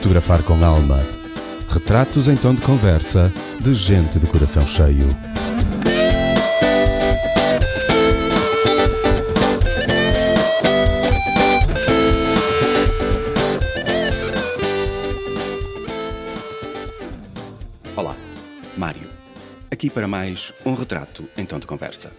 [0.00, 1.06] Fotografar com alma.
[1.68, 5.08] Retratos em tom de conversa de gente de coração cheio.
[17.94, 18.16] Olá,
[18.78, 19.06] Mário.
[19.70, 22.10] Aqui para mais um retrato em tom de conversa.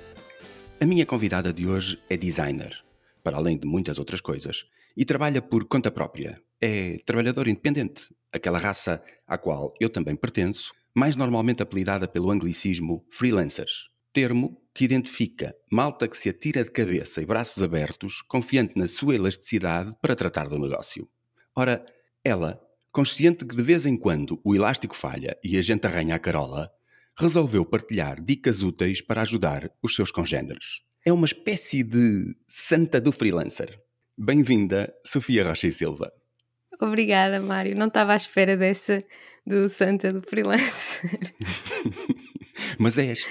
[0.79, 2.77] A minha convidada de hoje é designer,
[3.23, 6.39] para além de muitas outras coisas, e trabalha por conta própria.
[6.61, 13.03] É trabalhador independente, aquela raça à qual eu também pertenço, mais normalmente apelidada pelo anglicismo
[13.09, 18.87] freelancers, termo que identifica malta que se atira de cabeça e braços abertos, confiante na
[18.87, 21.09] sua elasticidade para tratar do negócio.
[21.55, 21.83] Ora,
[22.23, 26.19] ela, consciente que de vez em quando o elástico falha e a gente arranha a
[26.19, 26.71] carola,
[27.17, 30.81] resolveu partilhar dicas úteis para ajudar os seus congêneres.
[31.03, 33.81] É uma espécie de santa do freelancer.
[34.15, 36.20] Bem-vinda, Sofia Rocha e Silva.
[36.81, 37.77] Obrigada, Mário.
[37.77, 38.97] Não estava à espera dessa
[39.45, 41.11] do santa do freelancer.
[42.79, 43.23] Mas és.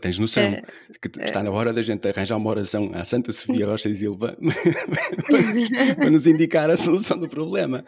[0.00, 0.62] Tens noção é,
[1.00, 4.36] que está na hora da gente arranjar uma oração à Santa Sofia Rocha e Silva
[5.96, 7.84] para nos indicar a solução do problema.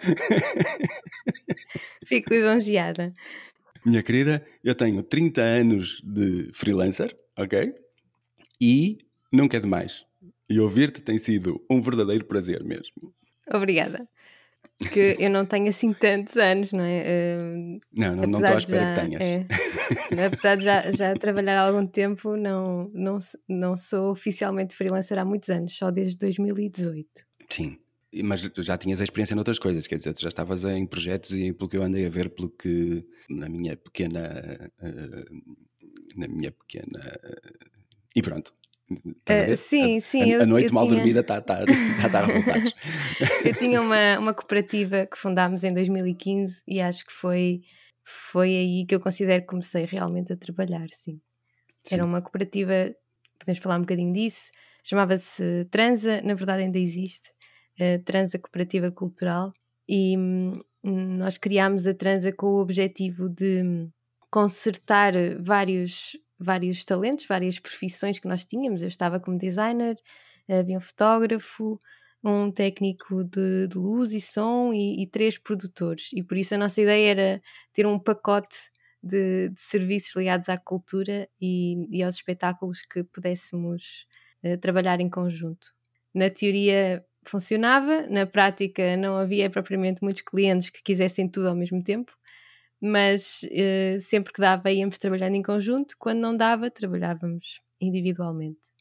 [2.05, 3.13] Fico lisonjeada.
[3.87, 7.73] Minha querida, eu tenho 30 anos de freelancer, ok?
[8.61, 8.99] E
[9.33, 10.05] nunca é demais.
[10.49, 13.15] E ouvir-te tem sido um verdadeiro prazer mesmo.
[13.53, 14.07] Obrigada
[14.89, 17.39] que eu não tenho assim tantos anos, não é?
[17.41, 19.23] Uh, não, não, não estou à espera já, que tenhas.
[19.23, 19.47] É,
[20.27, 23.19] apesar de já, já trabalhar há algum tempo, não, não,
[23.49, 27.09] não sou oficialmente freelancer há muitos anos, só desde 2018.
[27.51, 27.79] Sim,
[28.23, 31.33] mas tu já tinhas a experiência noutras coisas, quer dizer, tu já estavas em projetos
[31.33, 34.71] e pelo que eu andei a ver, pelo que na minha pequena.
[34.81, 35.65] Uh,
[36.17, 37.19] na minha pequena.
[37.25, 38.55] Uh, e pronto,
[38.95, 40.35] Uh, sim, sim.
[40.35, 40.97] A, a noite eu mal tinha...
[40.97, 41.65] dormida está tá,
[42.11, 42.73] tá, a resultados.
[43.45, 47.63] eu tinha uma, uma cooperativa que fundámos em 2015 e acho que foi,
[48.03, 51.21] foi aí que eu considero que comecei realmente a trabalhar, sim.
[51.85, 51.95] sim.
[51.95, 52.95] Era uma cooperativa,
[53.39, 54.51] podemos falar um bocadinho disso,
[54.83, 57.31] chamava-se Transa, na verdade ainda existe,
[57.81, 59.53] uh, Transa Cooperativa Cultural,
[59.89, 63.89] e hum, nós criámos a Transa com o objetivo de
[64.31, 68.83] consertar vários vários talentos, várias profissões que nós tínhamos.
[68.83, 69.97] Eu estava como designer,
[70.49, 71.79] havia um fotógrafo,
[72.23, 76.11] um técnico de, de luz e som e, e, três produtores.
[76.15, 77.43] E por isso a nossa ideia era
[77.73, 78.57] ter um pacote
[79.03, 84.07] de, de serviços ligados à cultura e, e, aos espetáculos que pudéssemos
[84.43, 85.75] uh, trabalhar em conjunto.
[86.15, 91.83] Na teoria funcionava, na prática não havia propriamente muitos clientes que quisessem tudo ao mesmo
[91.83, 92.17] tempo
[92.85, 98.75] mas uh, sempre que dava íamos trabalhando em conjunto, quando não dava, trabalhávamos individualmente.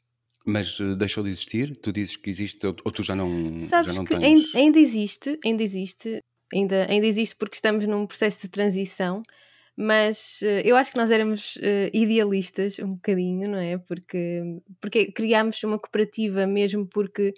[0.46, 1.74] Mas uh, deixou de existir?
[1.78, 4.53] Tu dizes que existe ou, ou tu já não, Sabes já não que tens...
[4.53, 6.19] ainda existe, ainda existe,
[6.53, 9.24] ainda, ainda existe porque estamos num processo de transição,
[9.74, 11.58] mas uh, eu acho que nós éramos
[11.94, 13.78] idealistas um bocadinho, não é?
[13.78, 14.42] Porque,
[14.81, 17.34] porque criámos uma cooperativa mesmo porque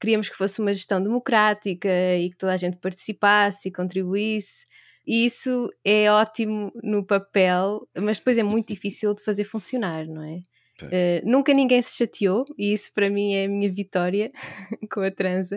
[0.00, 4.66] queríamos que fosse uma gestão democrática e que toda a gente participasse e contribuísse
[5.08, 10.22] e isso é ótimo no papel, mas depois é muito difícil de fazer funcionar, não
[10.22, 10.42] é?
[10.82, 14.30] Uh, nunca ninguém se chateou e isso para mim é a minha vitória
[14.92, 15.56] com a transa.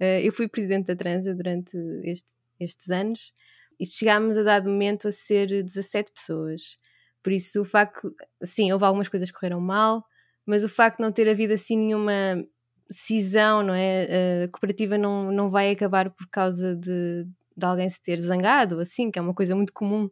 [0.00, 3.32] Uh, eu fui presidente da transa durante este, estes anos
[3.78, 6.78] e chegámos a dado momento a ser 17 pessoas.
[7.22, 8.10] Por isso, o facto,
[8.42, 10.02] sim, houve algumas coisas que correram mal,
[10.46, 12.42] mas o facto de não ter havido assim nenhuma
[12.90, 14.44] cisão, não é?
[14.44, 19.10] A cooperativa não, não vai acabar por causa de, de alguém se ter zangado, assim,
[19.10, 20.08] que é uma coisa muito comum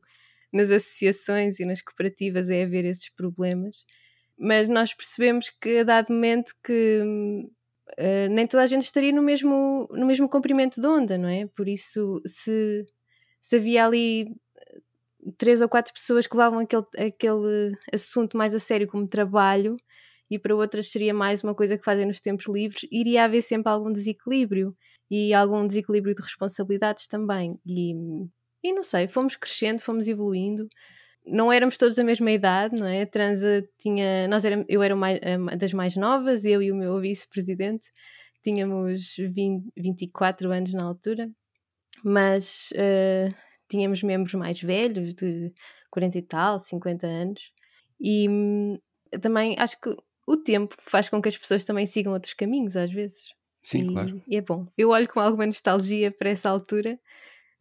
[0.52, 3.84] nas associações e nas cooperativas, é haver esses problemas.
[4.38, 9.22] Mas nós percebemos que a dado momento que uh, nem toda a gente estaria no
[9.22, 11.46] mesmo, no mesmo comprimento de onda, não é?
[11.56, 12.84] Por isso, se,
[13.40, 14.34] se havia ali
[15.38, 19.76] três ou quatro pessoas que levavam aquele, aquele assunto mais a sério como trabalho
[20.30, 23.70] e para outras seria mais uma coisa que fazem nos tempos livres, iria haver sempre
[23.70, 24.76] algum desequilíbrio
[25.14, 27.56] e algum desequilíbrio de responsabilidades também.
[27.64, 27.94] E,
[28.64, 30.66] e não sei, fomos crescendo, fomos evoluindo.
[31.24, 33.02] Não éramos todos da mesma idade, não é?
[33.02, 34.26] A Transa tinha.
[34.26, 35.08] Nós éramos, eu era uma,
[35.56, 37.86] das mais novas, eu e o meu vice-presidente.
[38.42, 41.30] Tínhamos 20, 24 anos na altura,
[42.04, 43.34] mas uh,
[43.70, 45.52] tínhamos membros mais velhos, de
[45.90, 47.52] 40 e tal, 50 anos.
[48.00, 48.78] E hum,
[49.22, 49.96] também acho que
[50.26, 53.32] o tempo faz com que as pessoas também sigam outros caminhos, às vezes.
[53.64, 54.22] Sim, e, claro.
[54.28, 54.68] E é bom.
[54.76, 57.00] Eu olho com alguma nostalgia para essa altura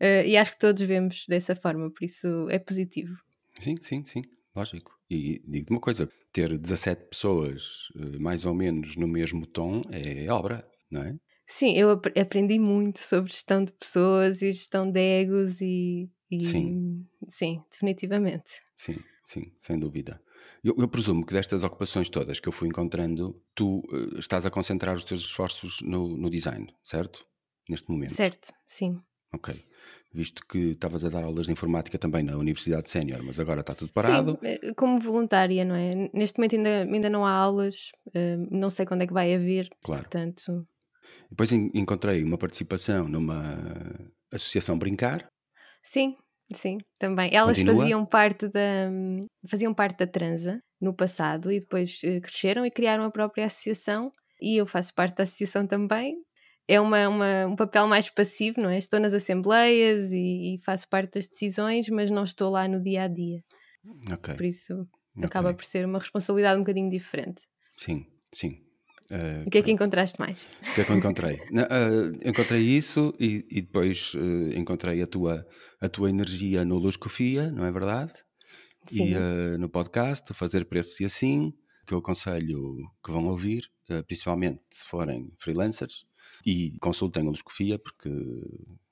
[0.01, 3.15] uh, e acho que todos vemos dessa forma, por isso é positivo.
[3.59, 4.21] Sim, sim, sim,
[4.53, 4.91] lógico.
[5.09, 10.29] E digo-te uma coisa: ter 17 pessoas uh, mais ou menos no mesmo tom é
[10.29, 11.15] obra, não é?
[11.45, 16.43] Sim, eu ap aprendi muito sobre gestão de pessoas e gestão de egos e, e
[16.43, 17.07] Sim.
[17.29, 18.61] sim, definitivamente.
[18.75, 18.95] Sim,
[19.25, 20.21] sim, sem dúvida.
[20.63, 24.49] Eu, eu presumo que destas ocupações todas que eu fui encontrando, tu eh, estás a
[24.51, 27.25] concentrar os teus esforços no, no design, certo?
[27.69, 28.13] Neste momento.
[28.13, 28.93] Certo, sim.
[29.33, 29.53] Ok.
[30.13, 33.73] Visto que estavas a dar aulas de informática também na Universidade Sénior, mas agora está
[33.73, 34.31] tudo parado.
[34.33, 36.09] Sim, eh, como voluntária, não é?
[36.13, 39.67] Neste momento ainda, ainda não há aulas, eh, não sei quando é que vai haver,
[39.83, 40.03] Claro.
[40.03, 40.63] portanto,
[41.29, 43.57] Depois en- encontrei uma participação numa
[44.31, 45.27] associação Brincar.
[45.81, 46.15] sim,
[46.53, 47.29] sim, também.
[47.33, 47.75] Elas Continua?
[47.75, 48.89] faziam parte da
[49.49, 54.11] faziam parte da Transa no passado e depois eh, cresceram e criaram a própria associação
[54.41, 56.15] e eu faço parte da associação também.
[56.67, 58.77] É uma, uma- um papel mais passivo, não é?
[58.77, 63.03] Estou nas assembleias e, e faço parte das decisões, mas não estou lá no dia
[63.03, 63.41] a dia.
[64.35, 64.73] Por isso
[65.17, 65.25] ok.
[65.25, 67.41] acaba por ser uma responsabilidade um bocadinho diferente.
[67.71, 68.61] Sim, sim.
[69.13, 70.49] Eh, O que é que encontraste mais?
[70.71, 71.37] O que é que eu encontrei?
[71.69, 75.45] Ah, encontrei isso e, e depois eh, encontrei a tua,
[75.79, 78.11] a tua energia no Luscofia, não é verdade?
[78.87, 79.13] Sim.
[79.13, 81.53] E no podcast, Fazer Preços e Assim,
[81.85, 82.75] que eu aconselho
[83.05, 83.69] que vão ouvir,
[84.07, 86.05] principalmente se forem freelancers,
[86.45, 88.09] e consultem o Luscofia, porque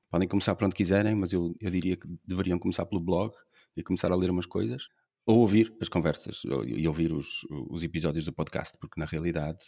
[0.09, 3.33] podem começar por onde quiserem, mas eu, eu diria que deveriam começar pelo blog
[3.75, 4.87] e começar a ler umas coisas.
[5.25, 9.59] Ou ouvir as conversas ou- e ouvir os, os episódios do podcast, porque na realidade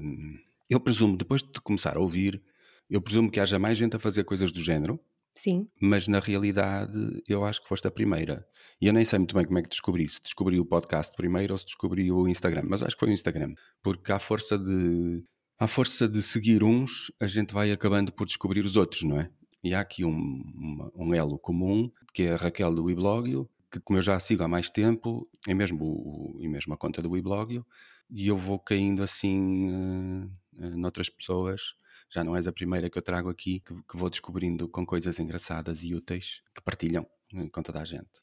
[0.00, 0.36] hum,
[0.70, 2.40] eu presumo, depois de começar a ouvir,
[2.88, 4.98] eu presumo que haja mais gente a fazer coisas do género,
[5.34, 5.66] Sim.
[5.80, 6.96] mas na realidade
[7.28, 8.46] eu acho que foste a primeira.
[8.80, 11.52] E eu nem sei muito bem como é que descobri, se descobri o podcast primeiro
[11.54, 15.22] ou se descobri o Instagram, mas acho que foi o Instagram, porque à força de
[15.58, 19.30] à força de seguir uns, a gente vai acabando por descobrir os outros, não é?
[19.62, 23.80] E há aqui um, uma- um elo comum, que é a Raquel do Weblogio, que
[23.80, 27.10] como eu já sigo há mais tempo, é mesmo, o, e mesmo a conta do
[27.10, 27.66] Weblogio,
[28.10, 30.28] e eu vou caindo assim
[30.58, 31.74] eh, eh, noutras pessoas.
[32.10, 35.18] Já não és a primeira que eu trago aqui, que, que vou descobrindo com coisas
[35.18, 38.20] engraçadas e úteis que partilham eh, com toda a gente.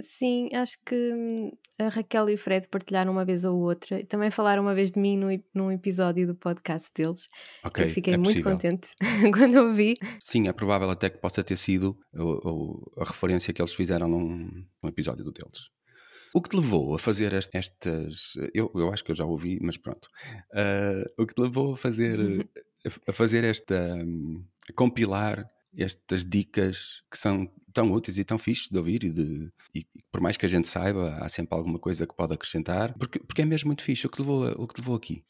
[0.00, 4.04] Sim, acho que hum, a Raquel e o Fred partilharam uma vez ou outra e
[4.04, 7.26] também falaram uma vez de mim num, ep- num episódio do podcast deles.
[7.26, 8.88] que Ok, eu fiquei é muito contente
[9.36, 9.94] quando ouvi.
[10.20, 14.08] Sim, é provável até que possa ter sido o- o- a referência que eles fizeram
[14.08, 15.68] num, num episódio do deles.
[16.34, 18.32] O que te levou a fazer est- estas.
[18.54, 20.08] Eu, eu acho que eu já ouvi, mas pronto.
[20.54, 22.14] Ah, o que te levou a fazer,
[23.08, 23.94] a fazer esta.
[23.94, 25.46] hum, a compilar
[25.78, 27.46] estas dicas que são
[27.76, 30.66] tão úteis e tão fixes de ouvir e, de, e por mais que a gente
[30.66, 34.06] saiba, há sempre alguma coisa que pode acrescentar, porque, porque é mesmo muito fixe.
[34.06, 35.22] O que levou, o que levou aqui?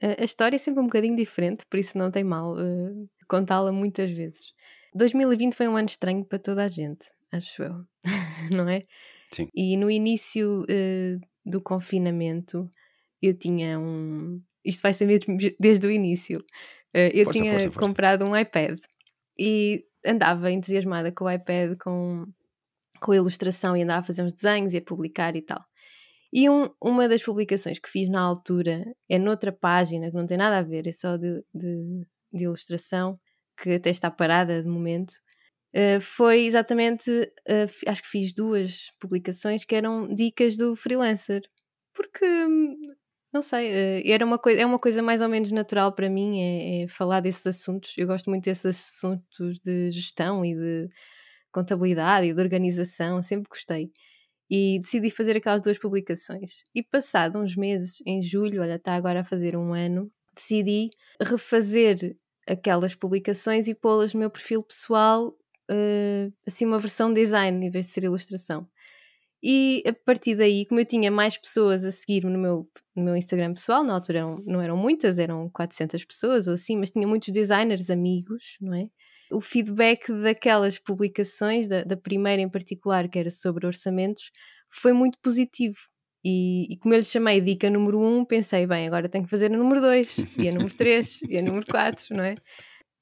[0.00, 2.92] A história é sempre um bocadinho diferente, por isso não tem mal eh,
[3.28, 4.52] contá-la muitas vezes.
[4.94, 7.84] 2020 foi um ano estranho para toda a gente, acho eu,
[8.56, 8.84] não é?
[9.32, 9.48] Sim.
[9.54, 12.70] E no início eh, do confinamento
[13.20, 14.40] eu tinha um.
[14.64, 16.44] Isto vai ser mesmo desde o início.
[16.94, 17.78] Eh, eu Força, tinha força, força.
[17.80, 18.78] comprado um iPad
[19.38, 22.26] e andava entusiasmada com o iPad, com,
[23.00, 25.64] com a ilustração e andava a fazer uns desenhos e a publicar e tal.
[26.32, 30.38] E um- uma das publicações que fiz na altura é noutra página, que não tem
[30.38, 33.18] nada a ver, é só de, de, de ilustração,
[33.62, 35.12] que até está parada de momento.
[35.74, 37.10] eh, foi exatamente,
[37.68, 41.40] fi- acho que fiz duas publicações que eram dicas do freelancer.
[41.94, 42.76] Porque, hum,
[43.32, 46.40] não sei, eh, era uma coisa, é uma coisa mais ou menos natural para mim,
[46.40, 47.96] é, é falar desses assuntos.
[47.98, 50.88] Eu gosto muito desses assuntos de gestão e de
[51.52, 53.90] contabilidade e de organização, sempre gostei
[54.50, 56.62] e decidi fazer aquelas duas publicações.
[56.74, 60.90] E passado uns meses, em julho, olha, está agora a fazer um ano, decidi
[61.22, 65.32] refazer aquelas publicações e pô-las no meu perfil pessoal,
[65.70, 68.68] eh, assim uma versão design em vez de ser ilustração.
[69.42, 73.16] E a partir daí, como eu tinha mais pessoas a seguir-me no meu, no meu
[73.16, 77.08] Instagram pessoal, na altura eram, não eram muitas, eram 400 pessoas ou assim, mas tinha
[77.08, 78.86] muitos designers amigos, não é?
[79.32, 84.30] O feedback daquelas publicações, da, da primeira em particular, que era sobre orçamentos,
[84.68, 85.76] foi muito positivo.
[86.24, 89.30] E, e como eu lhe chamei dica número 1, um, pensei, bem, agora tenho que
[89.30, 92.36] fazer a número 2, e a número 3, e a número 4, não é?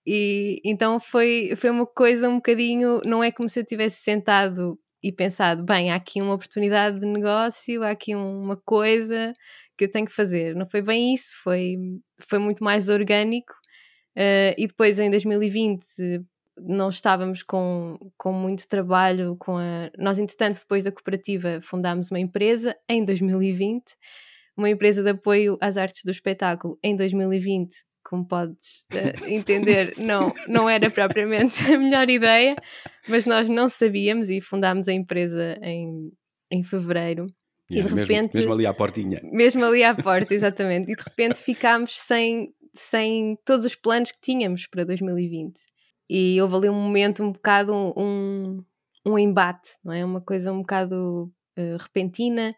[0.07, 4.79] E então foi, foi uma coisa um bocadinho, não é como se eu tivesse sentado
[5.03, 9.33] e pensado, bem, há aqui uma oportunidade de negócio, há aqui uma coisa
[9.77, 10.55] que eu tenho que fazer.
[10.55, 11.77] Não foi bem isso, foi,
[12.21, 13.55] foi muito mais orgânico.
[14.17, 15.83] Uh, e depois em 2020
[16.59, 19.91] não estávamos com, com muito trabalho com a...
[19.99, 23.83] Nós, entretanto, depois da cooperativa fundámos uma empresa em 2020,
[24.57, 27.73] uma empresa de apoio às artes do espetáculo em 2020,
[28.05, 32.57] como podes uh, entender, não, não era propriamente a melhor ideia,
[33.09, 36.13] mas nós não sabíamos e fundámos a empresa em,
[36.51, 37.27] em fevereiro.
[37.71, 38.35] Yeah, e de repente.
[38.35, 39.21] Mesmo, mesmo ali à portinha.
[39.23, 40.91] Mesmo ali à porta, exatamente.
[40.91, 45.59] E de repente ficámos sem sem todos os planos que tínhamos para 2020.
[46.09, 48.63] E houve ali um momento um bocado um,
[49.07, 50.05] um embate, não é?
[50.05, 52.55] Uma coisa um bocado uh, repentina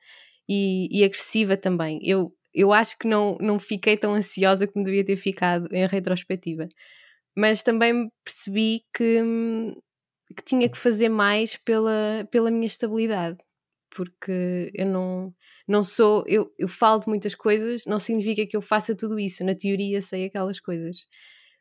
[0.48, 2.00] e, e, agressiva também.
[2.02, 6.68] Eu, eu acho que não, não fiquei tão ansiosa como devia ter ficado em retrospectiva.
[7.36, 9.22] Mas também percebi que,
[10.36, 13.38] que tinha que fazer mais pela, pela minha estabilidade.
[13.94, 15.34] Porque eu não,
[15.68, 16.24] não sou.
[16.26, 19.44] Eu, eu falo de muitas coisas, não significa que eu faça tudo isso.
[19.44, 21.06] Na teoria sei aquelas coisas.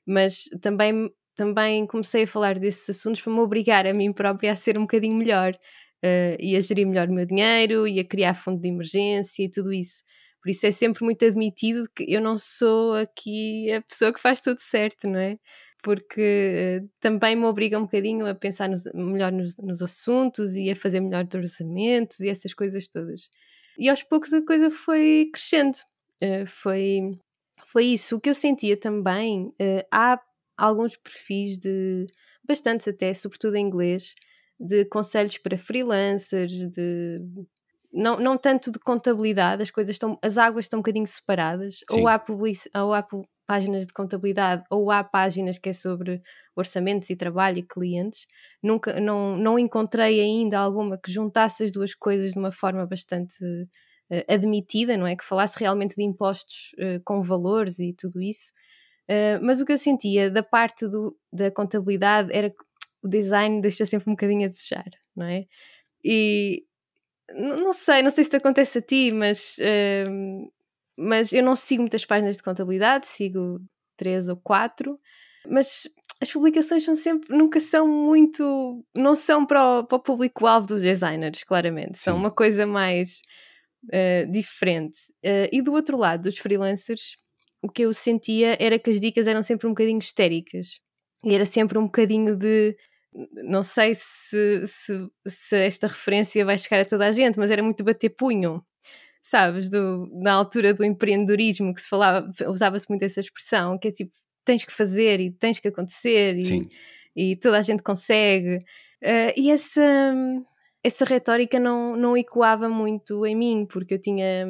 [0.05, 4.55] Mas também também comecei a falar desses assuntos para me obrigar a mim própria a
[4.55, 8.33] ser um bocadinho melhor uh, e a gerir melhor o meu dinheiro e a criar
[8.33, 10.03] fundo de emergência e tudo isso.
[10.41, 14.39] Por isso é sempre muito admitido que eu não sou aqui a pessoa que faz
[14.39, 15.37] tudo certo, não é?
[15.83, 20.69] Porque uh, também me obriga um bocadinho a pensar nos, melhor nos, nos, assuntos e
[20.69, 23.29] a fazer melhor orçamentos e essas coisas todas.
[23.77, 25.77] E aos poucos a coisa foi crescendo.
[26.23, 27.19] Uh, foi,
[27.65, 28.15] foi isso.
[28.15, 29.53] O que eu sentia também,
[29.91, 30.19] há
[30.57, 32.05] alguns perfis de,
[32.47, 34.13] bastantes até, sobretudo em inglês,
[34.59, 37.19] de conselhos para freelancers, de
[37.93, 42.07] não, não tanto de contabilidade, as coisas estão, as águas estão um bocadinho separadas, ou
[42.07, 43.05] há, public, ou há
[43.45, 46.21] páginas de contabilidade, ou há páginas que é sobre
[46.55, 48.25] orçamentos e trabalho e clientes.
[48.63, 53.33] Nunca, não, não encontrei ainda alguma que juntasse as duas coisas de uma forma bastante
[53.43, 55.15] uh, admitida, não é?
[55.15, 58.53] Que falasse realmente de impostos uh, com valores e tudo isso.
[59.09, 62.63] Uh, mas o que eu sentia da parte do, da contabilidade era que
[63.03, 65.43] o design deixa sempre um bocadinho a desejar, não é?
[66.05, 66.63] E
[67.35, 70.51] não sei, não sei se te acontece a ti, mas, uh,
[70.97, 73.59] mas eu não sigo muitas páginas de contabilidade, sigo
[73.97, 74.95] três ou quatro,
[75.47, 75.87] mas
[76.21, 80.81] as publicações são sempre, nunca são muito, não são para o, para o público-alvo dos
[80.81, 82.19] designers, claramente, são Sim.
[82.19, 83.21] uma coisa mais
[83.85, 84.97] uh, diferente.
[85.25, 87.15] Uh, e do outro lado, dos freelancers,
[87.61, 90.79] o que eu sentia era que as dicas eram sempre um bocadinho histéricas.
[91.23, 92.75] E era sempre um bocadinho de.
[93.43, 97.61] Não sei se, se, se esta referência vai chegar a toda a gente, mas era
[97.61, 98.63] muito bater punho
[99.21, 103.91] sabes, do, na altura do empreendedorismo que se falava, usava-se muito essa expressão, que é
[103.91, 104.11] tipo,
[104.43, 106.67] tens que fazer e tens que acontecer e,
[107.15, 108.55] e toda a gente consegue.
[109.03, 110.13] Uh, e essa,
[110.83, 114.47] essa retórica não, não ecoava muito em mim, porque eu tinha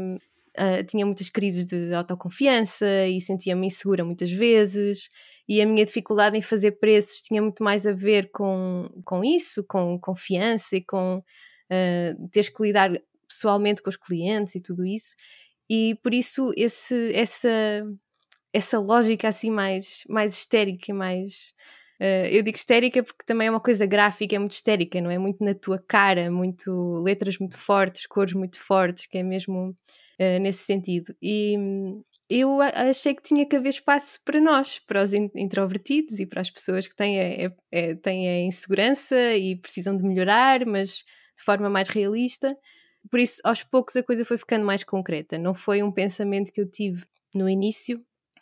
[0.51, 5.07] Uh, tinha muitas crises de autoconfiança e sentia-me insegura muitas vezes,
[5.51, 9.65] e a minha dificuldade em fazer preços tinha muito mais a ver com, com isso,
[9.67, 12.89] com confiança e com uh, teres que lidar
[13.27, 15.13] pessoalmente com os clientes e tudo isso,
[15.69, 17.49] e por isso esse, essa,
[18.53, 21.53] essa lógica assim mais, mais histérica, mais.
[21.99, 25.17] Uh, eu digo histérica porque também é uma coisa gráfica, é muito histérica, não é?
[25.17, 26.71] Muito na tua cara, muito
[27.03, 29.75] letras muito fortes, cores muito fortes, que é mesmo
[30.17, 31.13] eh, nesse sentido.
[31.21, 31.57] E
[32.31, 36.49] eu achei que tinha que haver espaço para nós, para os introvertidos e para as
[36.49, 41.03] pessoas que têm a, é, é, têm a insegurança e precisam de melhorar, mas
[41.37, 42.55] de forma mais realista.
[43.09, 45.37] Por isso, aos poucos, a coisa foi ficando mais concreta.
[45.37, 47.03] Não foi um pensamento que eu tive
[47.35, 47.99] no início,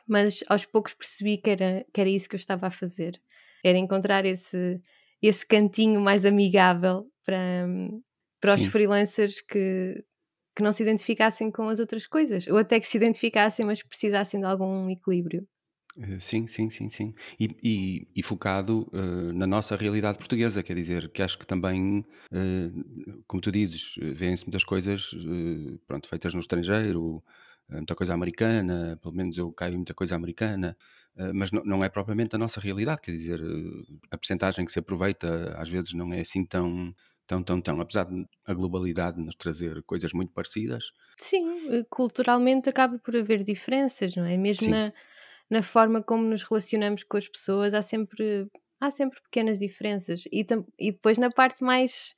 [0.07, 3.19] mas aos poucos percebi que era, que era isso que eu estava a fazer.
[3.63, 4.79] Era encontrar esse,
[5.19, 7.65] esse cantinho mais amigável para,
[8.39, 10.03] para os freelancers que
[10.59, 14.41] que não se identificassem com as outras coisas, ou até que se identificassem, mas precisassem
[14.41, 15.47] de algum equilíbrio.
[15.97, 17.13] Eh, sim, sim, sim, sim.
[17.39, 22.05] E, e, e focado uh, na nossa realidade portuguesa, quer dizer, que acho que também,
[22.31, 27.23] uh, como tu dizes, vêem-se muitas coisas uh, pronto, feitas no estrangeiro,
[27.69, 30.75] muita coisa americana, pelo menos eu caio em muita coisa americana,
[31.35, 33.39] mas não, não, é propriamente a nossa realidade, quer dizer,
[34.09, 36.91] a percentagem que se aproveita às vezes não é assim tão,
[37.29, 37.79] tão, tão, tão.
[37.79, 40.85] Apesar de a globalidade nos trazer coisas muito parecidas.
[41.15, 44.35] Sim, eh, culturalmente acaba por haver diferenças, não é?
[44.35, 44.91] Mesmo na,
[45.47, 48.47] na forma como nos relacionamos com as pessoas, há sempre,
[48.81, 50.23] há sempre pequenas diferenças.
[50.31, 50.43] E,
[50.79, 52.15] e depois na parte mais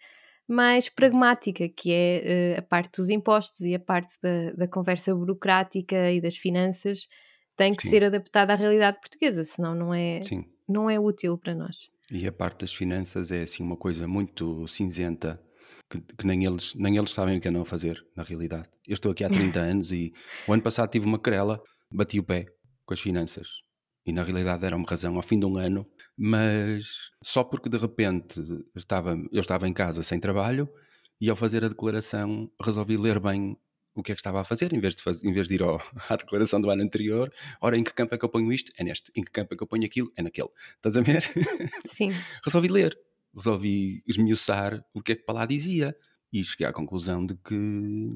[0.47, 5.15] mais pragmática, que é uh, a parte dos impostos e a parte da, da conversa
[5.15, 7.07] burocrática e das finanças,
[7.55, 7.89] tem que Sim.
[7.89, 10.19] ser adaptada à realidade portuguesa, senão não é,
[10.67, 11.89] não é útil para nós.
[12.11, 15.41] E a parte das finanças é assim uma coisa muito cinzenta
[15.89, 18.67] que, que, nem, eles, nem eles sabem o que andam a fazer, na realidade.
[18.85, 20.13] Eu estou aqui há 30 anos e
[20.45, 22.47] o ano passado tive uma querela, bati o pé
[22.85, 23.47] com as finanças.
[24.05, 25.87] E na realidade deram-me razão ao fim de um ano,
[26.17, 28.41] mas só porque de repente
[28.75, 30.67] estava, eu estava em casa sem trabalho
[31.19, 33.55] e ao fazer a declaração resolvi ler bem
[34.01, 35.63] o que é que estava a fazer, em vez de, fazer, em vez de ir
[35.63, 37.31] ao, à declaração do ano anterior,
[37.61, 38.71] ora, em que campo é que eu ponho isto?
[38.77, 39.11] É neste.
[39.15, 40.11] Em que campo é que eu ponho aquilo?
[40.15, 40.49] É naquele.
[40.75, 41.23] Estás a ver?
[41.85, 42.09] Sim.
[42.43, 42.97] Resolvi ler.
[43.33, 45.95] Resolvi esmiuçar o que é que para lá dizia.
[46.33, 48.09] E cheguei à conclusão de que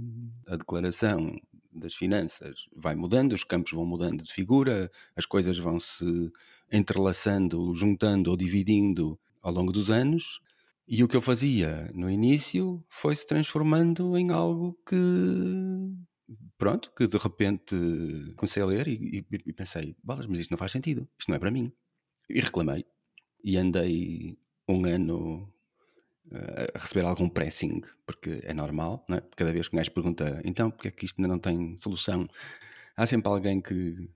[0.48, 1.36] a declaração
[1.72, 6.32] das finanças vai mudando, os campos vão mudando de figura, as coisas vão se
[6.72, 10.40] entrelaçando, juntando ou dividindo ao longo dos anos.
[10.88, 14.96] E o que eu fazia no início foi se transformando em algo que,
[16.58, 17.76] pronto, que de repente
[18.36, 21.38] comecei a ler e, e, e pensei: bolas, mas isto não faz sentido, isto não
[21.38, 21.72] é para mim.
[22.30, 22.86] E reclamei.
[23.44, 24.38] E andei
[24.68, 25.48] um ano
[26.32, 29.22] eh, a receber algum pressing, porque é normal, é?
[29.36, 32.28] cada vez que um gajo pergunta então porque é que isto ainda não tem solução,
[32.98, 34.10] há sempre alguém que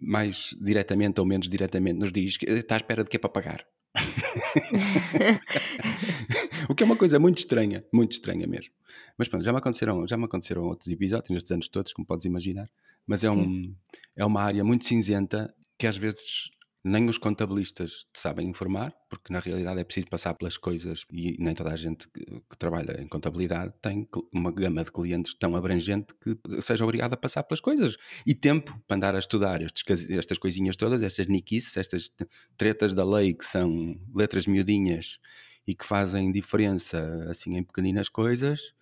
[0.00, 3.66] mais diretamente ou menos diretamente nos diz está à espera de que é para pagar.
[6.68, 8.72] o que é uma coisa muito estranha, muito estranha mesmo.
[9.16, 12.24] Mas pronto, já me aconteceram, já me aconteceram outros episódios nestes anos todos, como podes
[12.24, 12.68] imaginar.
[13.06, 13.74] Mas é, um,
[14.14, 16.50] é uma área muito cinzenta que às vezes
[16.86, 21.36] nem os contabilistas te sabem informar, porque na realidade é preciso passar pelas coisas e
[21.36, 22.24] nem toda a gente que,
[22.56, 27.42] trabalha em contabilidade tem uma gama de clientes tão abrangente que seja obrigado a passar
[27.42, 27.96] pelas coisas.
[28.24, 32.08] E tempo para andar a estudar estes, estas coisinhas todas, estas niquices, estas
[32.56, 35.18] tretas da lei que são letras miudinhas
[35.66, 38.72] e que fazem diferença assim em pequeninas coisas.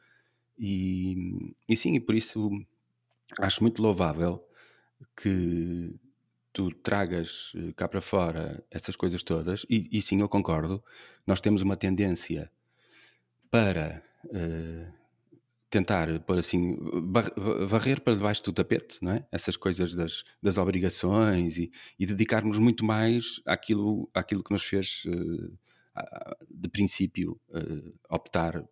[0.59, 2.51] E, e sim, e por isso
[3.41, 4.47] acho muito louvável
[5.17, 5.95] que
[6.55, 10.83] tu tragas eh, cá para fora essas coisas todas, e, e sim, eu concordo,
[11.27, 12.51] nós temos uma tendência
[13.51, 14.93] para uh,
[15.69, 16.77] tentar, por assim,
[17.69, 19.27] varrer para debaixo do tapete, não é?
[19.31, 25.05] Essas coisas das, das obrigações e, e dedicarmos muito mais àquilo, àquilo que nos fez,
[25.07, 25.59] uh,
[26.51, 28.65] de princípio, uh, optar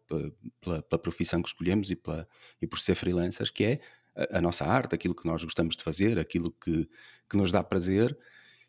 [0.60, 2.28] pela, pela, profissão que escolhemos e, pela,
[2.60, 3.80] e por ser freelancers, que é
[4.14, 6.88] a, a, nossa arte, aquilo que nós gostamos de fazer, aquilo que,
[7.32, 8.16] que nos dá prazer,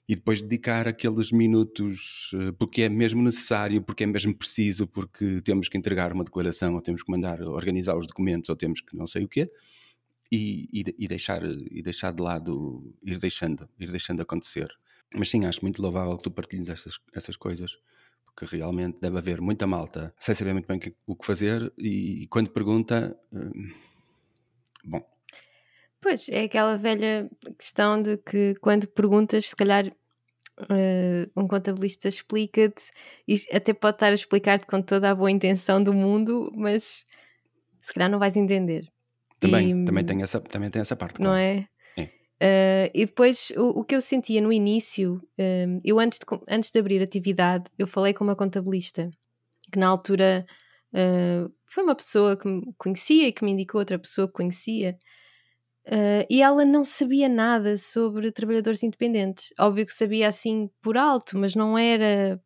[0.08, 5.42] e depois dedicar aqueles minutos eh, porque é mesmo necessário, porque é mesmo preciso, porque
[5.42, 8.96] temos que entregar uma declaração, ou temos que mandar organizar os documentos, ou temos que
[8.96, 9.52] não sei o quê,
[10.32, 10.68] e,
[10.98, 14.68] e, deixar, e deixar de lado, ir deixando, ir deixando acontecer.
[15.14, 17.78] Mas sim, acho muito louvável que tu partilhes essas, essas coisas,
[18.26, 22.50] porque realmente deve haver muita malta sem saber muito bem o que fazer, e, quando
[22.50, 23.16] pergunta.
[23.32, 23.72] Hum,
[24.84, 25.13] bom,
[26.04, 32.92] Pois, é aquela velha questão de que quando perguntas, se calhar uh, um contabilista explica-te,
[33.26, 37.06] e até pode estar a explicar-te com toda a boa intenção do mundo, mas
[37.80, 38.86] se calhar não vais entender.
[39.40, 41.22] Também, e, também, tem essa, também tem essa parte.
[41.22, 41.40] Não claro.
[41.42, 41.68] é?
[41.98, 42.04] é.
[42.04, 46.70] Uh, e depois o, o, que eu sentia no início, uh, eu antes de, antes
[46.70, 49.10] de abrir atividade, eu falei com uma contabilista
[49.72, 50.46] que na altura
[50.94, 54.98] uh, foi uma pessoa que me conhecia e que me indicou outra pessoa que conhecia
[55.86, 59.50] Uh, e ela não sabia nada sobre trabalhadores independentes.
[59.60, 62.42] Óbvio que sabia assim por alto, mas não era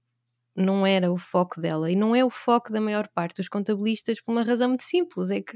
[0.55, 4.19] não era o foco dela e não é o foco da maior parte dos contabilistas
[4.19, 5.55] por uma razão muito simples, é que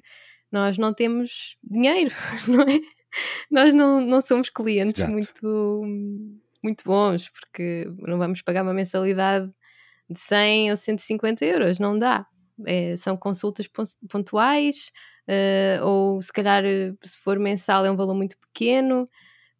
[0.52, 2.12] nós não temos dinheiro,
[2.48, 2.80] não é?
[3.50, 5.82] Nós não, não somos clientes muito
[6.64, 9.52] muito bons, porque não vamos pagar uma mensalidade
[10.08, 12.28] de 100 ou 150 euros, não dá.
[12.68, 13.68] É, são consultas
[14.08, 14.92] pontuais,
[15.28, 19.06] uh, ou se calhar eh, se for mensal é um valor muito pequeno,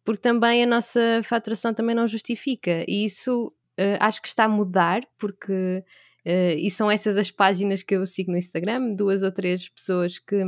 [0.04, 2.84] porque também a nossa faturação também não justifica.
[2.88, 5.84] E isso uh, acho que está a mudar, porque
[6.26, 10.18] uh, e são essas as páginas que eu sigo no Instagram, duas ou três pessoas
[10.18, 10.42] que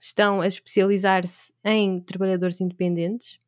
[0.00, 3.38] estão a especializar-se em trabalhadores independentes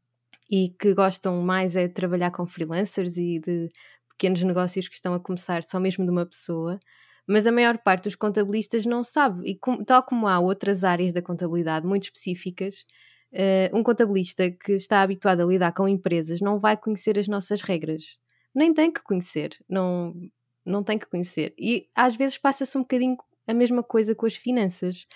[0.50, 3.68] e que gostam mais é de trabalhar com freelancers e de
[4.10, 6.78] pequenos negócios que estão a começar só mesmo de uma pessoa
[7.26, 9.50] mas a maior parte dos contabilistas não sabe.
[9.50, 12.84] E com, tal como há outras áreas da contabilidade muito específicas,
[13.32, 17.60] uh, um contabilista que está habituado a lidar com empresas não vai conhecer as nossas
[17.62, 18.18] regras.
[18.54, 20.14] Nem tem que conhecer, não,
[20.64, 21.54] não tem que conhecer.
[21.58, 25.06] E às vezes passa-se um bocadinho a mesma coisa com as finanças,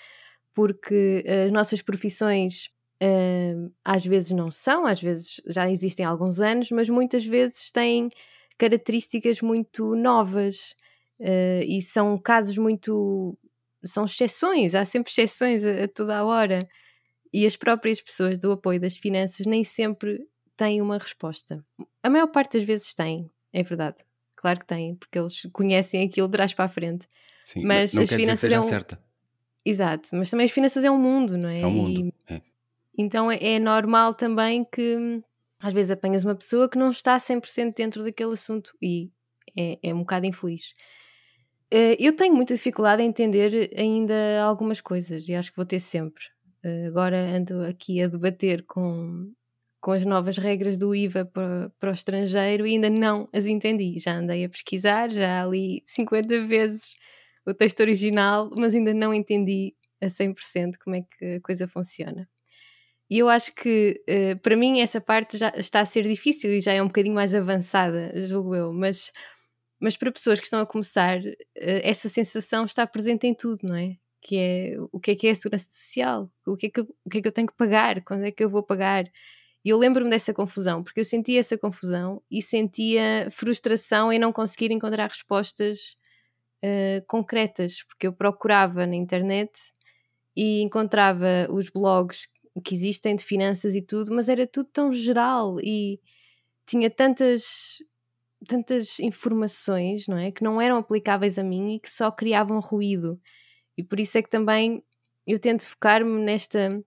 [0.53, 2.69] porque as nossas profissões
[3.01, 7.71] uh, às vezes não são, às vezes já existem há alguns anos, mas muitas vezes
[7.71, 8.09] têm
[8.57, 10.75] características muito novas.
[11.19, 13.37] Uh, e são casos muito.
[13.83, 16.59] são exceções, há sempre exceções a, a, toda a hora.
[17.31, 20.25] E as próprias pessoas do apoio das finanças nem sempre
[20.57, 21.63] têm uma resposta.
[22.01, 23.97] A maior parte das vezes têm, é verdade.
[24.35, 27.07] Claro que têm, porque eles conhecem aquilo de trás para a frente.
[27.41, 28.63] Sim, mas não as finanças é um...
[28.63, 28.99] certa.
[29.65, 31.61] Exato, mas também as finanças é um mundo, não é?
[31.61, 32.13] É um mundo.
[32.29, 32.33] E...
[32.33, 32.41] É.
[32.97, 35.21] Então é, é normal também que
[35.61, 39.09] às vezes apanhas uma pessoa que não está 100% dentro daquele assunto e
[39.57, 40.73] é, é um bocado infeliz.
[41.71, 45.79] Uh, eu tenho muita dificuldade em entender ainda algumas coisas e acho que vou ter
[45.79, 46.23] sempre.
[46.65, 49.31] Uh, agora ando aqui a debater com,
[49.79, 53.95] com as novas regras do IVA para, para o estrangeiro e ainda não as entendi.
[53.99, 56.95] Já andei a pesquisar, já li 50 vezes
[57.47, 62.27] o texto original, mas ainda não entendi a 100% como é que a coisa funciona.
[63.09, 66.61] e eu acho que uh, para mim essa parte já está a ser difícil e
[66.61, 69.11] já é um bocadinho mais avançada, julgo eu, mas,
[69.79, 73.75] mas para pessoas que estão a começar, uh, essa sensação está presente em tudo, não
[73.75, 73.95] é?
[74.21, 77.09] Que é o que é que é a segurança social, o que é que, o
[77.09, 79.05] que, é que eu tenho que pagar, quando é que eu vou pagar.
[79.63, 84.31] E eu lembro-me dessa confusão, porque eu sentia essa confusão e sentia frustração em não
[84.31, 85.95] conseguir encontrar respostas
[86.63, 89.51] uh, concretas, porque eu procurava na internet
[90.35, 92.27] e encontrava os blogs
[92.63, 95.99] que existem de finanças e tudo, mas era tudo tão geral e
[96.65, 97.79] tinha tantas
[98.47, 103.19] tantas informações, não é, que não eram aplicáveis a mim e que só criavam ruído.
[103.77, 104.83] E por isso é que também
[105.27, 106.81] eu tento focar-me nesta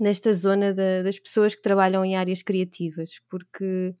[0.00, 3.94] nesta zona das pessoas que trabalham em áreas criativas, porque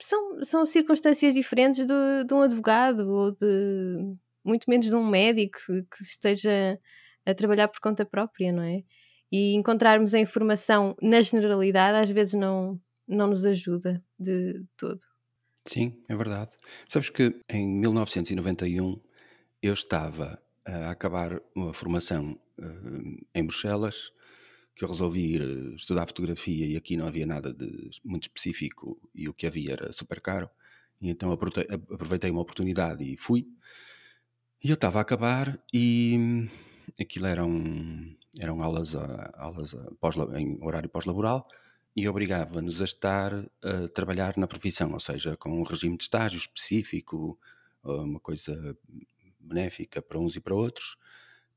[0.00, 4.12] são, são circunstâncias diferentes do, de um advogado ou de
[4.44, 6.78] muito menos de um médico que esteja
[7.26, 8.82] a trabalhar por conta própria, não é?
[9.30, 15.00] E encontrarmos a informação na generalidade às vezes não, não nos ajuda de todo.
[15.66, 16.56] Sim, é verdade.
[16.88, 19.00] Sabes que em 1991
[19.62, 24.12] eu estava a acabar uma formação uh, em Bruxelas
[24.74, 28.98] que eu resolvi ir eh, estudar fotografia e aqui não havia nada de muito específico
[29.14, 30.48] e o que havia era super caro.
[31.00, 33.46] E então aproveitei uma oportunidade e fui.
[34.62, 36.48] E eu estava a acabar e hum,
[37.00, 37.50] aquilo eram,
[38.38, 41.46] eram aulas, a, aulas a pós, em horário pós-laboral
[41.96, 46.38] e obrigava-nos a estar a trabalhar na profissão, ou seja, com um regime de estágio
[46.38, 47.38] específico,
[47.82, 48.76] uma coisa
[49.38, 50.96] benéfica para uns e para outros.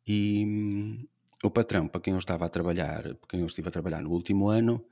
[0.07, 1.07] E hum,
[1.43, 4.11] o patrão para quem eu estava a trabalhar, para quem eu estive a trabalhar no
[4.11, 4.83] último ano,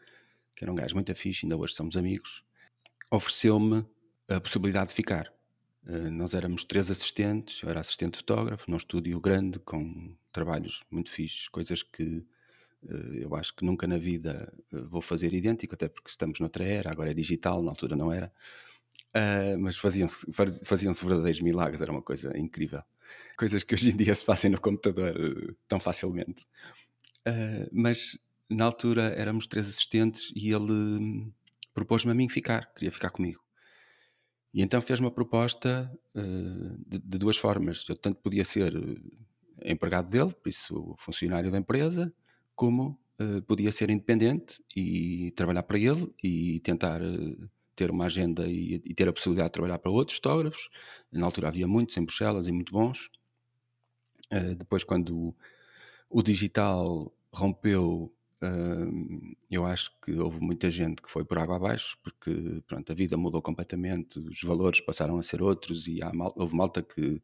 [0.56, 2.44] que era um gajo muito afixo, ainda hoje somos amigos,
[3.10, 3.86] ofereceu-me
[4.28, 5.34] a possibilidade de ficar.
[5.84, 11.10] Uh, nós éramos três assistentes, eu era assistente fotógrafo, num estúdio grande, com trabalhos muito
[11.10, 12.24] fixos, coisas que
[12.90, 16.92] eu acho que nunca na vida uh, vou fazer idêntico, até porque estamos noutra era,
[16.92, 18.32] agora é digital, na altura não era.
[19.60, 20.26] mas faziam-se
[20.66, 22.82] faziam verdadeiros milagres, era uma coisa incrível
[23.38, 26.46] coisas que hoje em dia se fazem no computador uh, tão facilmente.
[27.28, 28.18] Uh, mas
[28.50, 31.32] na altura éramos três assistentes e ele hum,
[31.74, 33.42] propôs-me a mim ficar, queria ficar comigo.
[34.54, 37.86] E então fez uma proposta uh, de, de, duas formas.
[37.88, 38.74] Eu tanto podia ser
[39.64, 42.14] empregado dele, por isso funcionário da empresa,
[42.62, 43.00] como
[43.48, 47.02] podia ser independente e trabalhar para ele e tentar
[47.76, 50.70] ter uma agenda e, e, ter a possibilidade de trabalhar para outros fotógrafos.
[51.12, 53.10] Na altura havia muitos em Bruxelas e muito bons.
[54.32, 55.36] Uh, depois, quando o,
[56.08, 61.98] o digital rompeu, uh, eu acho que houve muita gente que foi por água abaixo,
[62.04, 66.56] porque pronto, a vida mudou completamente, os valores passaram a ser outros e mal, houve
[66.56, 67.20] malta que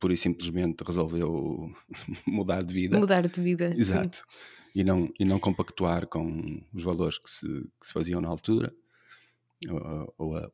[0.00, 1.72] pura e simplesmente resolveu
[2.26, 2.98] mudar de vida.
[2.98, 4.24] Mudar de vida, Exato.
[4.74, 7.46] E não, e não compactuar com os valores que se,
[7.80, 8.74] que se faziam na altura
[10.18, 10.50] ou, a,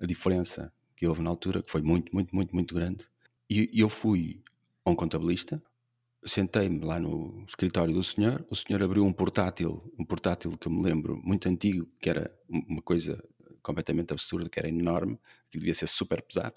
[0.00, 3.06] a, diferença que houve na altura, que foi muito, muito, muito, muito grande.
[3.50, 4.42] E eu fui
[4.84, 5.62] a um contabilista,
[6.24, 10.72] sentei-me lá no escritório do senhor, o senhor abriu um portátil, um portátil que eu
[10.72, 13.22] me lembro, muito antigo, que era uma coisa
[13.62, 15.18] completamente absurda, que era enorme,
[15.50, 16.54] que devia ser super pesado,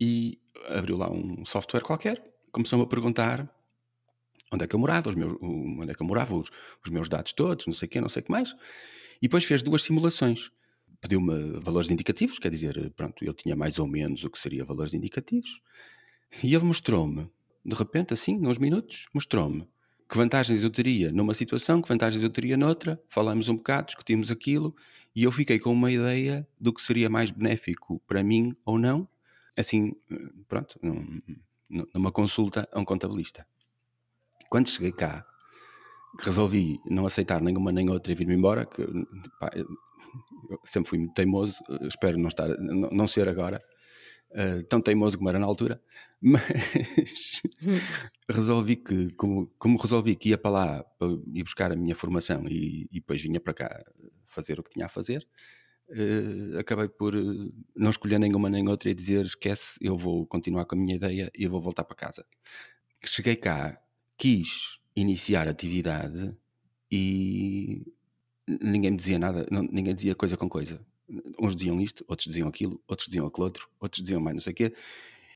[0.00, 3.48] e abriu lá um software qualquer, começou-me a perguntar
[4.54, 6.50] onde é que eu morava, os meus, onde é que eu morava, os,
[6.84, 8.54] os meus dados todos, não sei o quê, não sei o que mais,
[9.20, 10.50] e depois fez duas simulações.
[11.00, 14.94] Pediu-me valores indicativos, quer dizer, pronto, eu tinha mais ou menos o que seria valores
[14.94, 15.60] indicativos,
[16.42, 17.30] e ele mostrou-me,
[17.64, 19.66] de repente, assim, nos minutos, mostrou-me
[20.08, 24.30] que vantagens eu teria numa situação, que vantagens eu teria noutra, falámos um bocado, discutimos
[24.30, 24.74] aquilo,
[25.14, 29.08] e eu fiquei com uma ideia do que seria mais benéfico para mim ou não,
[29.56, 29.92] assim,
[30.48, 30.78] pronto,
[31.92, 33.46] numa consulta a um contabilista.
[34.48, 35.26] Quando cheguei cá,
[36.20, 38.86] resolvi não aceitar nenhuma nem outra e vir-me embora, que
[39.40, 39.50] pá,
[40.64, 43.62] sempre fui muito teimoso, eh, espero não, estar, não, não ser agora
[44.30, 45.80] uh, tão teimoso como era na altura,
[46.20, 47.42] mas
[48.28, 52.46] resolvi que, como, como, resolvi que ia para lá para ir buscar a minha formação
[52.48, 53.84] e, e depois vinha para cá
[54.26, 55.26] fazer o que tinha a fazer,
[55.88, 57.14] uh, acabei por
[57.76, 61.30] não escolher nenhuma nem outra e dizer esquece, eu vou continuar com a minha ideia
[61.34, 62.24] e vou voltar para casa.
[63.04, 63.78] Cheguei cá,
[64.16, 66.34] quis iniciar atividade
[66.90, 67.84] e
[68.46, 70.80] ninguém me dizia nada, não, ninguém dizia coisa com coisa.
[71.38, 74.52] Uns diziam isto, outros diziam aquilo, outros diziam aquilo outro, outros diziam mais não sei
[74.52, 74.74] o quê.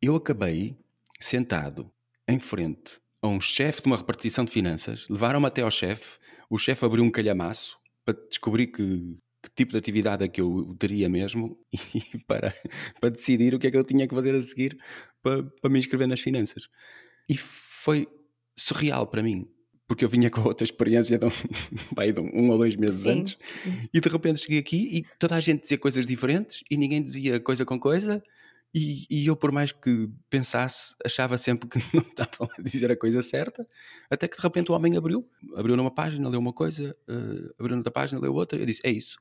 [0.00, 0.76] Eu acabei
[1.18, 1.90] sentado
[2.26, 6.56] em frente a um chefe de uma repartição de finanças, levaram-me até ao chefe, o
[6.56, 11.08] chefe abriu um calhamaço para descobrir que, que, tipo de atividade é que eu teria
[11.08, 12.54] mesmo e para,
[13.00, 14.78] para decidir o que é que eu tinha que fazer a seguir
[15.22, 16.68] para, para me inscrever nas finanças.
[17.28, 18.06] E foi
[18.58, 19.46] surreal para mim,
[19.86, 21.30] porque eu vinha com outra experiência de um,
[21.94, 23.88] vai, de um ou dois meses Sim, antes, sim.
[23.92, 27.40] e de repente cheguei aqui e toda a gente dizia coisas diferentes e ninguém dizia
[27.40, 28.22] coisa com coisa.
[28.74, 32.96] E, e eu, por mais que pensasse, achava sempre que não estava a dizer a
[32.96, 33.66] coisa certa,
[34.10, 37.76] até que de repente o homem abriu, abriu numa página, leu uma coisa, eh, abriu
[37.76, 39.16] noutra página, leu outra, eu disse: É isso,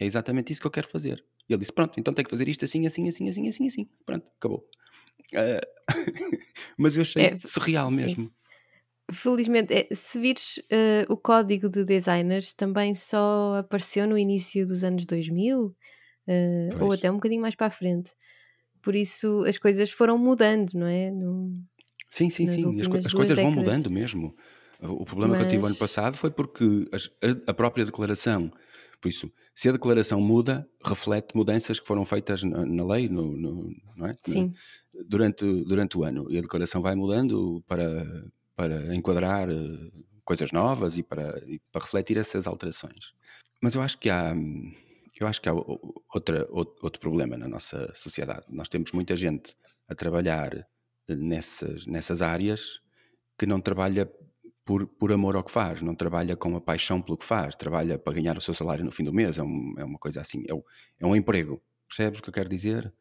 [0.00, 1.22] é exatamente isso que eu quero fazer.
[1.46, 3.88] E ele disse: Pronto, então tem que fazer isto assim, assim, assim, assim, assim, assim.
[4.06, 4.66] Pronto, acabou.
[5.34, 5.60] Eh,
[6.78, 7.96] mas eu achei É, surreal sim.
[7.96, 8.32] mesmo.
[9.12, 14.82] Felizmente, é, se vires eh, o código de designers, também só apareceu no início dos
[14.82, 15.74] anos 2000,
[16.26, 18.10] eh, ou até um bocadinho mais para a frente.
[18.82, 21.10] Por isso as coisas foram mudando, não é?
[21.10, 21.52] No-
[22.10, 22.76] Sim, sim, sim.
[22.80, 23.56] As, co- as coisas vão décadas.
[23.76, 24.34] mudando mesmo.
[24.80, 28.50] O problema que eu tive ano Mas- passado foi porque as- a, a própria declaração,
[29.00, 33.36] por isso, se a declaração muda, reflete mudanças que foram feitas na, na lei, no,
[33.36, 34.16] no- não é?
[34.24, 34.50] Sim,
[35.08, 36.26] durante, durante o ano.
[36.30, 38.04] E a declaração vai mudando para,
[38.56, 39.90] para enquadrar eh,
[40.24, 43.14] coisas novas e para, e para refletir essas alterações.
[43.62, 44.34] Mas eu acho que há,
[45.20, 45.52] eu acho que há
[46.14, 48.52] outra, outro, problema na nossa sociedade.
[48.54, 49.54] Nós temos muita gente
[49.88, 50.54] a trabalhar
[51.08, 52.80] eh, nessas, nessas áreas
[53.38, 54.10] que não trabalha
[54.64, 57.98] por, por amor ao que faz, não trabalha com a paixão pelo que faz, trabalha
[57.98, 60.42] para ganhar o seu salário no fim do mês, é, um- é uma coisa assim,
[60.48, 60.64] é, o-
[60.98, 61.62] é um emprego.
[61.88, 62.92] Percebes o que eu quero dizer?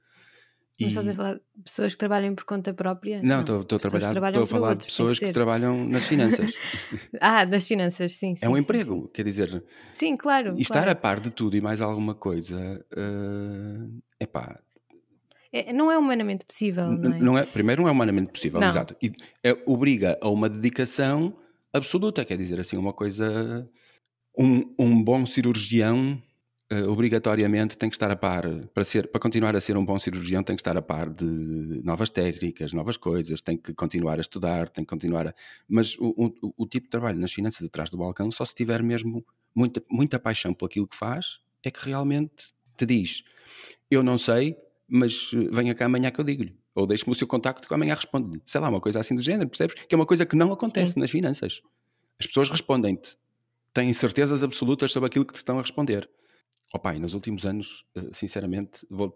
[0.79, 3.21] Mas estás a E- falar de pessoas que trabalham por conta própria?
[3.23, 6.53] não, estou a trabalhar, estou a falar outros, de que pessoas que, trabalham nas finanças.
[7.21, 8.45] Ah, das finanças, sim, sim.
[8.45, 9.49] é um sim, emprego, quer dizer,
[9.93, 10.53] Sim, Sim, claro.
[10.57, 10.91] e estar claro.
[10.91, 12.85] a par de tudo e mais alguma coisa,
[14.19, 14.59] é epá,
[15.51, 17.19] É- não é humanamente possível, não é?
[17.19, 18.67] não é, primeiro não é humanamente possível, Não.
[18.67, 21.37] exato, e é- obriga a uma dedicação
[21.71, 23.63] absoluta, quer dizer assim, uma coisa,
[24.37, 26.21] um, um bom cirurgião
[26.75, 29.97] eh, obrigatoriamente tem que estar a par, para, ser, para continuar a ser um bom
[29.99, 31.25] cirurgião tem que estar a par de
[31.83, 35.35] novas técnicas, novas coisas, tem que continuar a estudar, tem que continuar a...
[35.67, 38.83] Mas o, o, o tipo de trabalho nas finanças atrás do balcão, só se tiver
[38.83, 43.23] mesmo muita, muita paixão por aquilo que faz, é que realmente te diz,
[43.89, 44.55] eu não sei,
[44.87, 46.55] mas eh, venha cá amanhã que eu digo-lhe.
[46.73, 48.41] Ou deixe-me o seu contacto que amanhã respondo-lhe.
[48.45, 49.75] Sei lá, uma coisa assim do género, percebes?
[49.87, 50.99] Que é uma coisa que não acontece Sim.
[50.99, 51.61] nas finanças.
[52.19, 53.17] As pessoas respondem-te,
[53.73, 56.09] têm certezas absolutas sobre aquilo que te estão a responder.
[56.75, 59.15] Oh pai, nos últimos anos, eh, sinceramente, vol-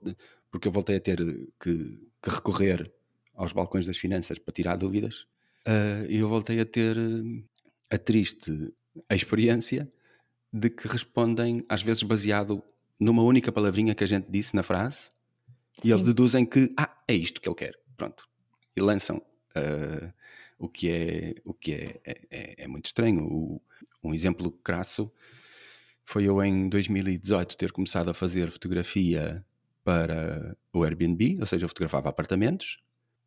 [0.49, 1.17] porque eu voltei a ter
[1.59, 2.89] que, que recorrer
[3.35, 5.27] aos balcões das finanças para tirar dúvidas,
[5.65, 7.43] eh, e eu voltei a ter eh,
[7.89, 8.73] a triste
[9.11, 9.89] experiência
[10.53, 12.63] de que respondem, às vezes baseado
[12.97, 15.11] numa única palavrinha que a gente disse na frase,
[15.83, 16.07] e eles Sim.
[16.07, 18.25] deduzem que, ah, é isto que ele quer, pronto.
[18.73, 19.21] E lançam
[19.53, 20.13] eh,
[20.57, 23.21] o que, é, o que é, é, é- é muito estranho.
[23.25, 23.61] O-
[24.01, 25.11] um exemplo crasso
[26.09, 29.45] foi eu em 2018 ter começado a fazer fotografia
[29.83, 32.79] para o Airbnb, ou seja, eu fotografava apartamentos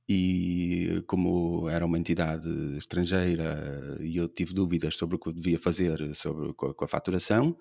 [0.08, 5.60] e como era uma entidade estrangeira e eu tive dúvidas sobre o que eu devia
[5.60, 7.56] fazer sobre, com, a, com a faturação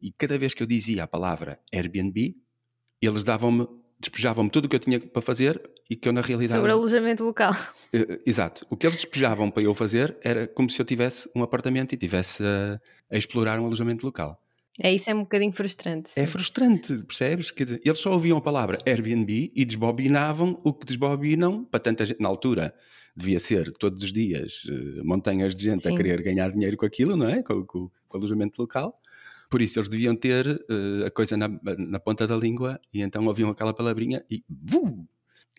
[0.00, 2.34] e cada vez que eu dizia a palavra Airbnb,
[3.02, 3.68] eles davam-me,
[4.00, 6.56] despejavam-me tudo o que eu tinha para fazer e que eu na realidade...
[6.56, 7.52] Sobre alojamento local.
[7.92, 8.66] Eh, Exato.
[8.70, 11.98] O que eles despejavam para eu fazer era como se eu tivesse um apartamento e
[11.98, 12.80] tivesse a,
[13.10, 14.41] a explorar um alojamento local.
[14.80, 16.10] É isso, é um bocadinho frustrante.
[16.16, 16.26] É sim.
[16.26, 17.50] frustrante, percebes?
[17.50, 22.06] Quer dizer, eles só ouviam a palavra Airbnb e desbobinavam o que desbobinam para tanta
[22.06, 22.20] gente.
[22.20, 22.74] Na altura,
[23.14, 25.92] devia ser todos os dias eh, montanhas de gente Sim.
[25.92, 27.42] a querer ganhar dinheiro com aquilo, não é?
[27.42, 28.98] Com, com- com o alojamento local.
[29.50, 33.26] Por isso, eles deviam ter eh, a coisa na, na ponta da língua e então
[33.26, 34.42] ouviam aquela palavrinha e.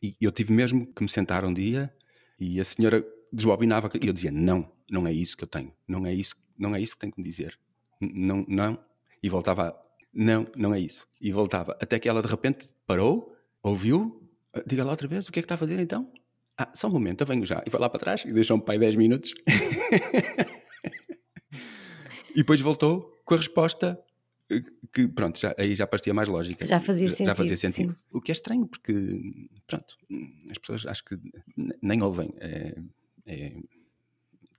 [0.02, 1.94] E eu tive mesmo que me sentar um dia
[2.40, 5.72] e a senhora desbobinava e eu dizia: Não, não é isso que eu tenho.
[5.88, 7.58] Não é isso, não é isso que tenho que me dizer.
[8.02, 8.80] Não, não.
[9.24, 9.74] E voltava:
[10.14, 11.08] Não, não é isso.
[11.22, 11.76] E voltava.
[11.82, 13.34] Até que ela de repente parou,
[13.64, 14.22] ouviu,
[14.54, 16.12] "Ah, diga lá outra vez, o que é que está a fazer então?
[16.58, 17.64] Ah, só um momento, eu venho já.
[17.66, 19.34] E foi lá para trás e deixou-me para aí 10 minutos.
[22.32, 24.00] e depois voltou com a resposta
[24.52, 24.62] eh,
[24.94, 26.64] que, pronto, já, aí já parecia mais lógica.
[26.66, 27.96] Já fazia Já fazia sentido, sentido.
[28.12, 28.94] O que é estranho, porque,
[29.66, 29.96] pronto,
[30.52, 31.18] as pessoas acho que
[31.82, 32.32] nem ouvem.
[32.40, 32.76] é-
[33.26, 33.56] é-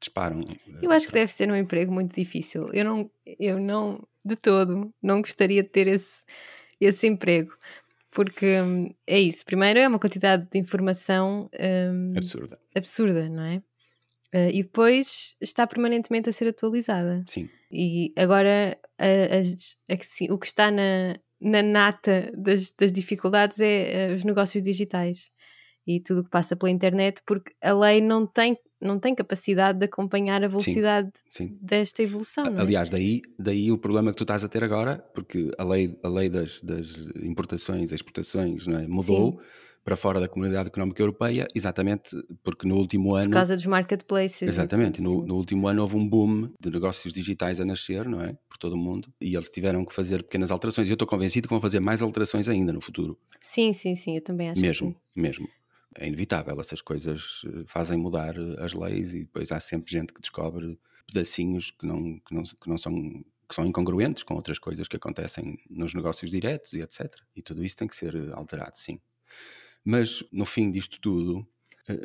[0.04, 0.40] disparam.
[0.82, 2.68] Eu acho que deve ser um emprego muito difícil.
[2.72, 6.24] Eu não, eu não, de todo, não gostaria de ter esse,
[6.80, 7.56] esse emprego.
[8.10, 9.44] Porque hum, é isso.
[9.44, 11.50] Primeiro é uma quantidade de informação
[11.92, 12.58] hum, Absurda.
[12.74, 13.62] absurda, não é?
[14.32, 17.24] Eh, e depois está permanentemente a ser atualizada.
[17.28, 17.48] Sim.
[17.72, 24.10] E agora a- a sim, o que está na, na nata das, das dificuldades é
[24.10, 25.30] eh, os negócios digitais
[25.86, 29.78] e tudo o que passa pela internet, porque a lei não tem, não tem capacidade
[29.78, 31.56] de acompanhar a velocidade Sim.
[31.60, 32.44] desta evolução.
[32.46, 32.60] É?
[32.60, 36.08] Aliás, daí, daí o problema que tu estás a ter agora, porque a lei, a
[36.08, 38.86] lei das, das importações, exportações, não é?
[38.86, 39.38] mudou, Sim.
[39.82, 42.10] para fora da Comunidade Económica Europeia, exatamente
[42.42, 43.30] porque no último ano.
[43.30, 44.42] Por causa dos marketplaces.
[44.42, 48.36] Exatamente, no, no, último ano houve um boom de negócios digitais a nascer, não é?
[48.48, 50.88] Por todo o mundo, e eles tiveram que fazer pequenas alterações.
[50.88, 53.18] E eu estou convencido que vão fazer mais alterações ainda no futuro.
[53.40, 54.96] Sim, sim, sim, eu também acho mesmo, sim.
[55.16, 55.48] Mesmo,
[55.96, 60.12] É inevitável, essas coisas eh, fazem mudar eh, as leis e depois há sempre gente
[60.12, 64.58] que descobre pedacinhos que não, que não, que não são que são incongruentes com outras
[64.58, 67.14] coisas que acontecem nos negócios diretos e etc.
[67.36, 68.98] E tudo isso tem que ser eh, alterado, sim.
[69.84, 71.46] Mas no fim disto tudo,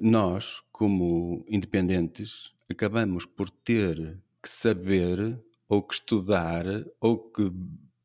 [0.01, 6.65] nós, como independentes, acabamos por ter que saber ou que estudar
[6.99, 7.49] ou que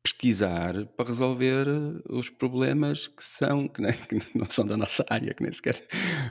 [0.05, 1.65] pesquisar para resolver
[2.07, 5.83] os problemas que são que, nem, que, não são da nossa área, que nem sequer.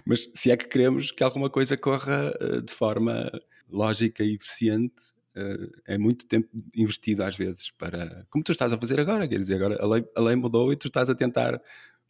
[0.07, 3.33] Mas se é que queremos que alguma coisa corra eh, de forma
[3.69, 8.25] lógica e eficiente, eh, é muito tempo investido às vezes para.
[8.31, 10.77] Como tu estás a fazer agora, quer dizer, agora a lei, a lei mudou e
[10.77, 11.61] tu estás a tentar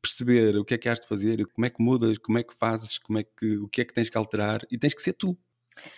[0.02, 2.54] perceber o que é que has de fazer, como é que mudas, como é que
[2.54, 5.14] fazes, como é que, o que é que tens que alterar e tens que ser
[5.14, 5.34] tu.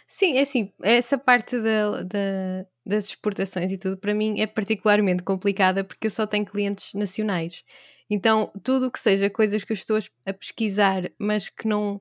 [0.07, 5.23] Sim, é assim, essa parte da, da, das exportações e tudo, para mim é particularmente
[5.23, 7.65] complicada porque eu só tenho clientes nacionais.
[8.11, 12.01] Então, tudo o que seja coisas que eu estou a pesquisar, mas que não,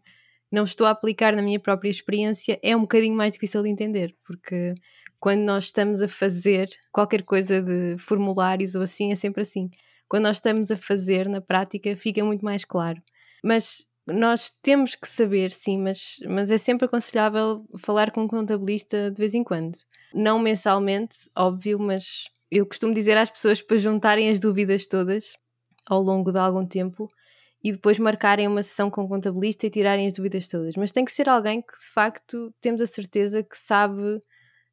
[0.51, 4.15] não estou a aplicar na minha própria experiência, é um bocadinho mais difícil de entender,
[4.23, 4.73] porque
[5.19, 9.69] quando nós estamos a fazer qualquer coisa de formulários ou assim, é sempre assim
[10.07, 13.01] quando nós estamos a fazer na prática, fica muito mais claro.
[13.43, 19.09] Mas nós temos que saber, sim, mas, mas é sempre aconselhável falar com um contabilista
[19.09, 19.75] de vez em quando.
[20.13, 25.33] Não mensalmente, óbvio, mas eu costumo dizer às pessoas para juntarem as dúvidas todas
[25.87, 27.07] ao longo de algum tempo
[27.63, 30.75] e depois marcarem uma sessão com o contabilista e tirarem as dúvidas todas.
[30.77, 34.19] Mas tem que ser alguém que de facto temos a certeza que sabe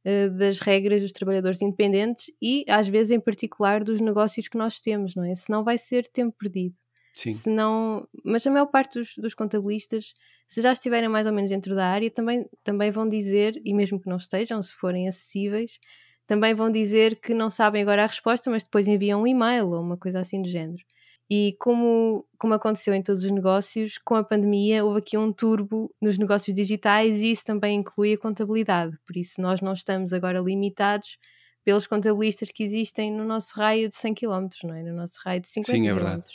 [0.04, 4.80] eh, das regras dos trabalhadores independentes e, às vezes, em particular, dos negócios que nós
[4.80, 5.34] temos, não é?
[5.34, 6.74] Senão vai ser tempo perdido.
[7.14, 7.30] Sim.
[7.30, 10.14] Senão, mas a maior parte dos, dos, contabilistas,
[10.46, 14.00] se já estiverem mais ou menos dentro da área, também, também vão dizer, e mesmo
[14.00, 15.78] que não estejam, se forem acessíveis,
[16.26, 19.80] também vão dizer que não sabem agora a resposta, mas depois enviam um e-mail ou
[19.80, 20.82] uma coisa assim do género.
[21.30, 25.94] E como, como aconteceu em todos os negócios, com a pandemia houve aqui um turbo
[26.00, 28.98] nos negócios digitais e isso também inclui a contabilidade.
[29.06, 31.16] Por isso, nós não estamos agora limitados
[31.64, 34.82] pelos contabilistas que existem no nosso raio de 100 km, não é?
[34.82, 35.94] No nosso raio de 50 Sim, é km.
[35.94, 36.30] Verdade.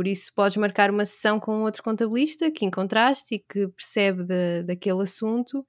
[0.00, 4.62] Por isso, podes marcar uma sessão com outro contabilista que encontraste e que percebe de,
[4.62, 5.62] daquele assunto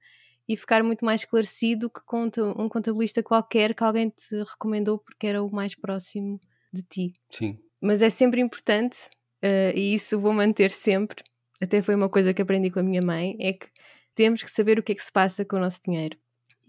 [0.48, 5.26] e ficar muito mais esclarecido que com um contabilista qualquer que alguém te recomendou porque
[5.26, 6.40] era o mais próximo
[6.72, 7.12] de ti.
[7.28, 9.00] Sim, mas é sempre importante,
[9.44, 11.22] uh, e isso vou manter sempre,
[11.60, 13.66] até foi uma coisa que aprendi com a minha mãe, é que
[14.14, 16.16] temos que saber o que é que se passa com o nosso dinheiro.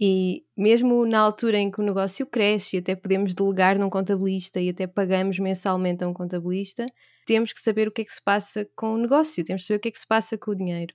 [0.02, 4.60] E mesmo na altura em que o negócio cresce e até podemos delegar num contabilista
[4.60, 6.86] e até pagamos mensalmente a um contabilista,
[7.26, 9.78] temos que saber o que é que se passa com o negócio, temos que saber
[9.78, 10.94] o que é que se passa com o dinheiro.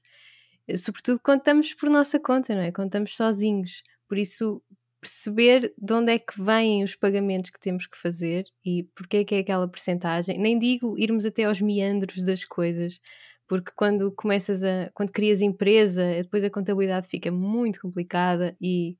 [0.77, 2.71] Sobretudo contamos por nossa conta, não é?
[2.73, 3.83] Contamos sozinhos.
[4.07, 4.63] Por isso,
[5.01, 9.25] perceber de onde é que vêm os pagamentos que temos que fazer e porque é
[9.25, 10.39] que é aquela porcentagem.
[10.39, 13.01] Nem digo irmos até aos meandros das coisas,
[13.47, 18.97] porque quando começas a quando crias empresa, depois a contabilidade fica muito complicada e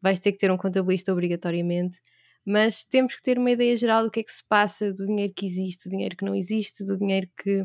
[0.00, 1.98] vais ter que ter um contabilista obrigatoriamente.
[2.46, 5.32] Mas temos que ter uma ideia geral do que é que se passa, do dinheiro
[5.34, 7.62] que existe, do dinheiro que não existe, do dinheiro que,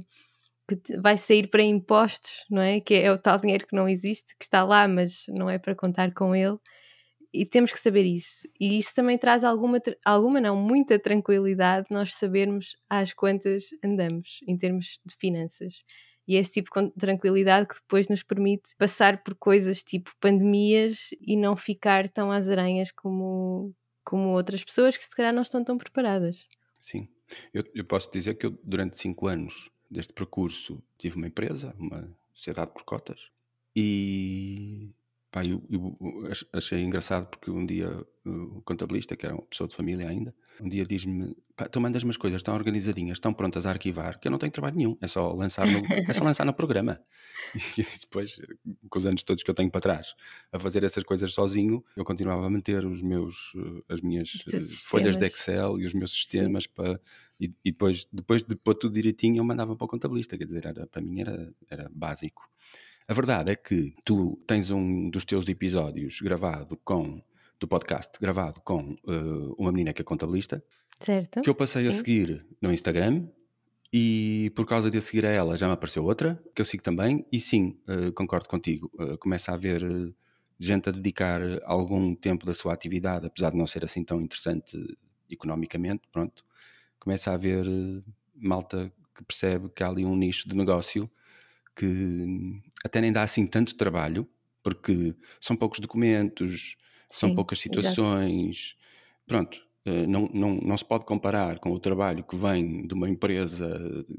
[0.68, 2.80] que vai sair para impostos, não é?
[2.80, 5.76] Que é o tal dinheiro que não existe, que está lá, mas não é para
[5.76, 6.58] contar com ele
[7.34, 8.48] e temos que saber isso.
[8.60, 14.58] E isso também traz alguma, alguma não, muita tranquilidade nós sabermos às quantas andamos em
[14.58, 15.84] termos de finanças.
[16.28, 21.10] E é esse tipo de tranquilidade que depois nos permite passar por coisas tipo pandemias
[21.22, 23.74] e não ficar tão às aranhas como,
[24.08, 26.48] como outras pessoas que se calhar não estão tão preparadas.
[26.80, 27.10] Sim,
[27.54, 32.10] eu, eu posso dizer que eu durante cinco anos deste percurso tive uma empresa, uma
[32.34, 33.32] sociedade por cotas,
[33.76, 34.67] e
[35.30, 35.98] Pá, eu, eu,
[36.54, 37.92] achei engraçado porque um dia
[38.26, 41.36] o contabilista, que era uma pessoa de família ainda, um dia diz-me:
[41.72, 44.76] tu mandas umas coisas tão organizadinhas, tão prontas a arquivar, que eu não tenho trabalho
[44.76, 47.00] nenhum, é só lançar no, é só lançar no programa.
[47.78, 48.40] E depois,
[48.90, 50.16] com os anos todos que eu tenho para trás,
[50.52, 53.54] a fazer essas coisas sozinho, eu continuava a manter os meus,
[53.88, 54.32] as minhas
[54.88, 57.00] folhas de Excel e os meus sistemas para.
[57.40, 60.66] E, e, depois, depois de pôr tudo direitinho, eu mandava para o contabilista, quer dizer,
[60.66, 62.50] era, para mim era, era básico.
[63.08, 67.24] A verdade é que tu tens um dos teus episódios gravado com,
[67.58, 70.62] do podcast, gravado com uh, uma menina que é contabilista.
[71.00, 71.42] Certo.
[71.42, 71.88] Que eu passei Sim.
[71.88, 73.30] a seguir no Instagram
[73.94, 76.84] e por causa de a seguir a ela já me apareceu outra, que eu sigo
[76.84, 80.14] também, e sim, uh, concordo contigo, uh, começa a haver uh,
[80.60, 84.78] gente a dedicar algum tempo da sua atividade, apesar de não ser assim tão interessante
[85.30, 86.44] economicamente, pronto,
[87.00, 87.66] começa a haver
[88.36, 91.10] malta que percebe que há ali um nicho de negócio
[91.78, 94.28] que até nem dá assim tanto trabalho,
[94.64, 96.78] porque são poucos documentos,
[97.12, 97.98] são Sim, poucas exato.
[98.00, 98.76] situações.
[99.28, 103.10] Pronto, eh, não, não, não se pode comparar com o trabalho que vem de uma
[103.10, 103.68] empresa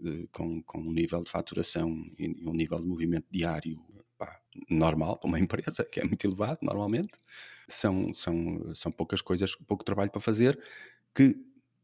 [0.06, 3.76] eh, com, com um nível de faturação e um nível de movimento diário
[4.16, 4.40] pá,
[4.70, 7.18] normal para uma empresa, que é muito elevado normalmente.
[7.68, 10.58] São, são, são poucas coisas, pouco trabalho para fazer,
[11.14, 11.36] que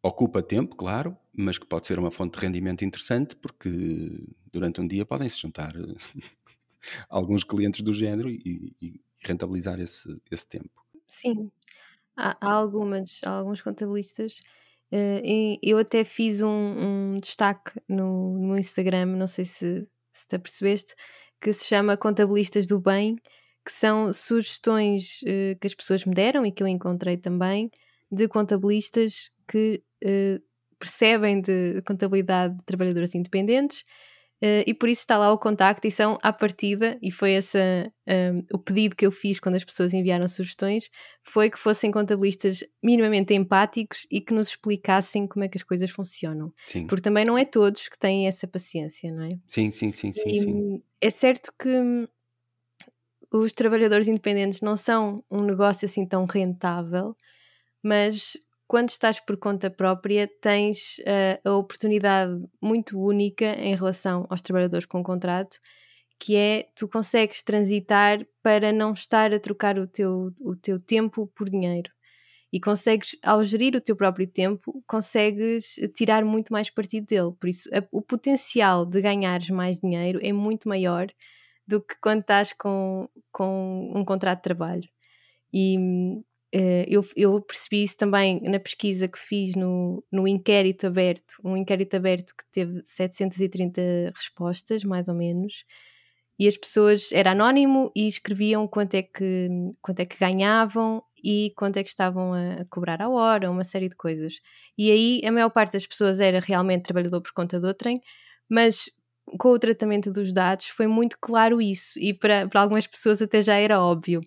[0.04, 3.70] ocupa tempo, claro, mas que pode ser uma fonte de rendimento interessante, porque
[4.52, 5.72] durante um dia podem se juntar
[7.08, 10.84] alguns clientes do género e, e rentabilizar esse, esse tempo.
[11.06, 11.50] Sim,
[12.14, 14.40] há, algumas, alguns contabilistas.
[14.92, 20.36] eh, eu até fiz um, um destaque no, no Instagram, não sei se, se te
[20.36, 20.94] apercebeste,
[21.40, 23.16] que se chama Contabilistas do Bem,
[23.64, 27.70] que são sugestões eh, que as pessoas me deram e que eu encontrei também
[28.12, 30.40] de contabilistas que eh,
[30.78, 33.82] percebem de contabilidade de trabalhadores independentes
[34.42, 37.58] eh, e por isso está lá o contacto e são à partida, e foi essa
[38.06, 40.90] um, o pedido que eu fiz quando as pessoas enviaram sugestões,
[41.22, 45.90] foi que fossem contabilistas minimamente empáticos e que nos explicassem como é que as coisas
[45.90, 46.46] funcionam.
[46.66, 49.30] Sim, Porque também não é todos que têm essa paciência, não é?
[49.48, 50.28] sim, sim, sim, sim.
[50.28, 50.82] E, sim.
[51.00, 52.06] é certo que
[53.32, 57.16] os trabalhadores independentes não são um negócio assim tão rentável,
[57.82, 58.36] mas
[58.66, 64.86] quando estás por conta própria tens eh, a oportunidade muito única em relação aos trabalhadores
[64.86, 65.58] com contrato,
[66.20, 71.26] que é tu consegues transitar para não estar a trocar o teu, o teu tempo
[71.36, 71.90] por dinheiro.
[72.52, 77.32] E consegues, ao gerir o teu próprio tempo, consegues tirar muito mais partido dele.
[77.40, 81.06] Por isso, a- o potencial de ganhares mais dinheiro é muito maior
[81.66, 84.88] do que quando estás com, com um contrato de trabalho.
[85.52, 86.24] E hum,
[86.88, 91.96] eu, eu percebi isso também na pesquisa que fiz no, no inquérito aberto, um inquérito
[91.96, 93.80] aberto que teve 730
[94.14, 95.64] respostas, mais ou menos,
[96.38, 99.48] e as pessoas, era anónimo e escreviam quanto é que,
[99.80, 103.62] quanto é que ganhavam e quanto é que estavam a, a cobrar à hora, uma
[103.62, 104.40] série de coisas.
[104.76, 108.00] E aí a maior parte das pessoas era realmente trabalhador por conta do outrem,
[108.50, 108.90] mas
[109.38, 113.40] com o tratamento dos dados foi muito claro isso, e para, para algumas pessoas até
[113.40, 114.20] já era óbvio.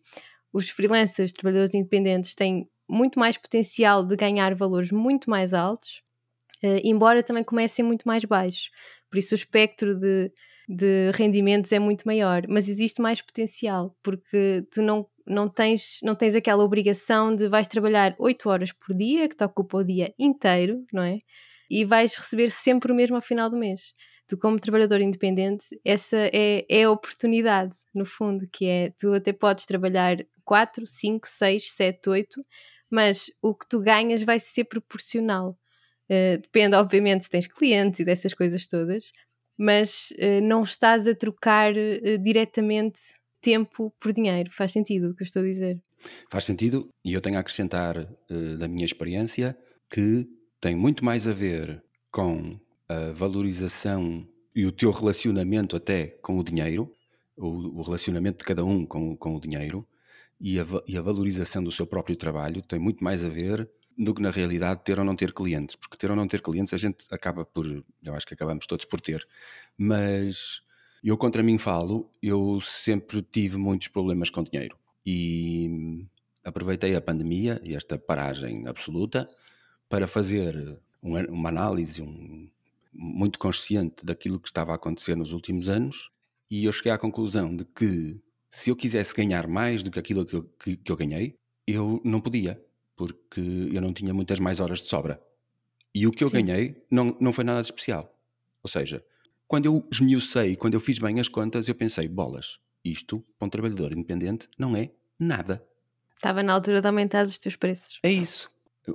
[0.53, 6.01] Os freelancers, trabalhadores independentes, têm muito mais potencial de ganhar valores muito mais altos,
[6.63, 8.69] eh, embora também comecem muito mais baixos.
[9.09, 10.31] Por isso o espectro de,
[10.67, 16.15] de rendimentos é muito maior, mas existe mais potencial, porque tu não, não, tens, não
[16.15, 20.13] tens aquela obrigação de vais trabalhar 8 horas por dia, que te ocupa o dia
[20.17, 21.19] inteiro, não é?
[21.69, 23.93] E vais receber sempre o mesmo ao final do mês.
[24.28, 29.32] Tu, como trabalhador independente, essa é, é a oportunidade, no fundo, que é tu até
[29.32, 32.45] podes trabalhar 4, 5, 6, 7, 8,
[32.89, 35.57] mas o que tu ganhas vai ser proporcional.
[36.09, 39.11] Uh, depende, obviamente, se tens clientes e dessas coisas todas,
[39.57, 42.99] mas uh, não estás a trocar uh, diretamente
[43.41, 44.51] tempo por dinheiro.
[44.51, 45.82] Faz sentido o que eu estou a dizer?
[46.30, 49.57] Faz sentido, e eu tenho a acrescentar uh, da minha experiência
[49.89, 50.28] que
[50.59, 52.51] tem muito mais a ver com
[52.89, 56.93] a valorização e o teu relacionamento até com o dinheiro,
[57.35, 59.88] o, o relacionamento de cada um com, com o dinheiro
[60.39, 64.13] e a, e a valorização do seu próprio trabalho tem muito mais a ver do
[64.13, 66.77] que na realidade ter ou não ter clientes, porque ter ou não ter clientes a
[66.77, 67.65] gente acaba por,
[68.03, 69.27] eu acho que acabamos todos por ter,
[69.75, 70.61] mas
[71.03, 76.05] eu contra mim falo, eu sempre tive muitos problemas com dinheiro e
[76.43, 79.27] aproveitei a pandemia e esta paragem absoluta
[79.89, 82.49] para fazer uma, uma análise um,
[82.97, 86.09] muito consciente daquilo que estava a acontecer nos últimos anos
[86.49, 88.19] e eu cheguei à conclusão de que
[88.49, 92.01] se eu quisesse ganhar mais do que aquilo que eu, que, que eu ganhei, eu
[92.03, 92.63] não podia,
[92.95, 95.21] porque eu não tinha muitas mais horas de sobra.
[95.93, 96.43] E o que eu Sim.
[96.43, 98.17] ganhei não, não foi nada de especial.
[98.63, 99.03] Ou seja,
[99.47, 103.49] quando eu esmiucei, quando eu fiz bem as contas, eu pensei, bolas, isto para um
[103.49, 105.65] trabalhador independente não é nada.
[106.15, 107.99] Estava na altura de aumentar os teus preços.
[108.01, 108.49] É isso.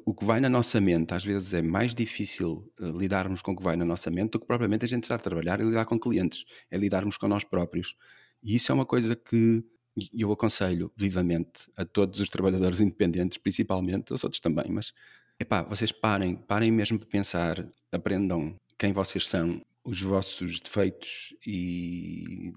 [0.07, 3.57] O que vai na nossa mente, às vezes é mais difícil uh, lidarmos com o
[3.57, 5.84] que vai na nossa mente do que propriamente a gente estar a trabalhar e lidar
[5.84, 6.45] com clientes.
[6.70, 7.97] É lidarmos com nós próprios.
[8.43, 9.62] E isso é uma coisa que
[10.12, 14.93] eu aconselho vivamente a todos os trabalhadores independentes, principalmente, os outros também, mas
[15.38, 22.53] epá, vocês parem, parem mesmo para pensar, aprendam quem vocês são, os vossos defeitos e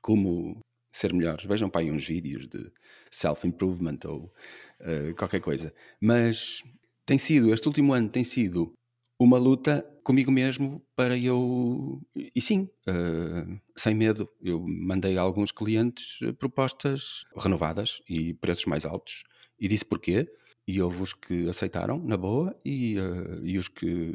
[0.00, 0.60] como
[0.92, 1.44] ser melhores.
[1.44, 2.72] Vejam para aí uns vídeos de
[3.10, 4.32] self-improvement ou
[4.80, 5.72] uh, qualquer coisa.
[6.00, 6.62] Mas
[7.08, 8.70] tem sido, este último ano tem sido
[9.18, 12.02] uma luta comigo mesmo para eu.
[12.14, 18.84] E sim, uh, sem medo, eu mandei a alguns clientes propostas renovadas e preços mais
[18.84, 19.24] altos
[19.58, 20.30] e disse porquê.
[20.66, 24.12] E houve os que aceitaram, na boa, e, uh, e os que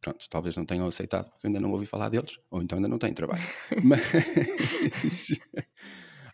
[0.00, 2.98] Pronto, talvez não tenham aceitado porque ainda não ouvi falar deles, ou então ainda não
[2.98, 3.42] têm trabalho.
[3.84, 4.00] Mas,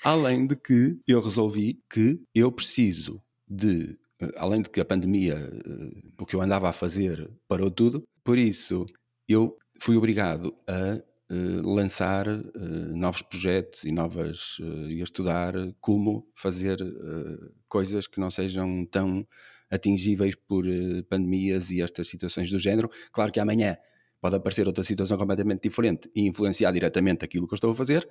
[0.04, 4.05] além de que eu resolvi que eu preciso de, eh,
[4.36, 8.38] além de que a pandemia, eh, o que eu andava a fazer, parou tudo, por
[8.38, 8.86] isso
[9.28, 11.00] eu fui obrigado a
[11.30, 16.78] uh, lançar uh, novos projetos e novas uh, e a estudar como fazer
[17.68, 19.26] coisas que não sejam tão
[19.68, 20.64] atingíveis por
[21.10, 22.88] pandemias e estas situações do género.
[23.10, 23.76] Claro que amanhã
[24.20, 28.08] pode aparecer outra situação completamente diferente e influenciar diretamente aquilo que eu estou a fazer,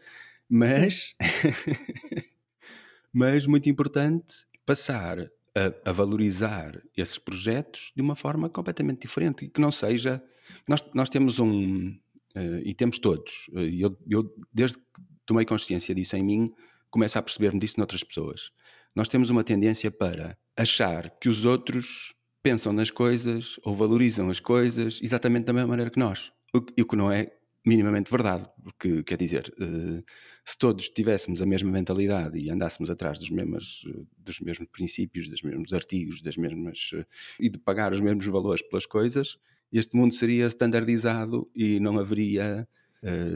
[0.49, 1.15] mas
[3.13, 9.49] mas muito importante passar a, a, valorizar esses projetos de uma forma completamente diferente e
[9.49, 10.21] que não seja
[10.67, 11.89] nós, nós temos um,
[12.35, 14.83] uh, e temos todos, uh, eu, eu desde que
[15.25, 16.53] tomei consciência disso em mim,
[16.89, 18.51] começo a perceber-me disso noutras pessoas.
[18.95, 24.39] Nós temos uma tendência para achar que os outros pensam nas coisas ou valorizam as
[24.39, 27.31] coisas exatamente da mesma maneira que nós, o o que não é
[27.65, 30.03] minimamente verdade, porque quer dizer, uh,
[30.45, 33.83] se todos tivéssemos a mesma mentalidade e andássemos atrás dos mesmos,
[34.17, 36.91] dos mesmos princípios, dos mesmos artigos, das mesmas
[37.39, 39.39] e de pagar os mesmos valores pelas coisas,
[39.71, 42.67] este mundo seria standardizado e não haveria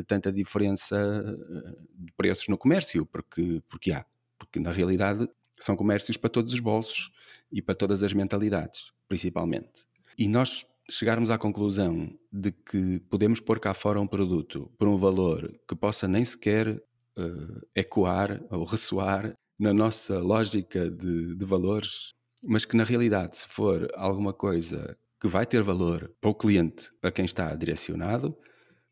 [0.07, 4.05] tanta diferença eh, de preços no comércio, porque, porque há.
[4.38, 5.27] Porque na realidade
[5.57, 7.11] são comércios para todos os bolsos
[7.51, 9.86] e para todas as mentalidades, principalmente.
[10.17, 14.97] E nós chegarmos à conclusão de que podemos pôr cá fora um produto por um
[14.97, 16.81] valor que possa nem sequer
[17.17, 22.13] uh, ecoar ou ressoar na nossa lógica de, de valores,
[22.43, 26.89] mas que na realidade, se for alguma coisa que vai ter valor para o cliente,
[27.03, 28.37] a quem está direcionado,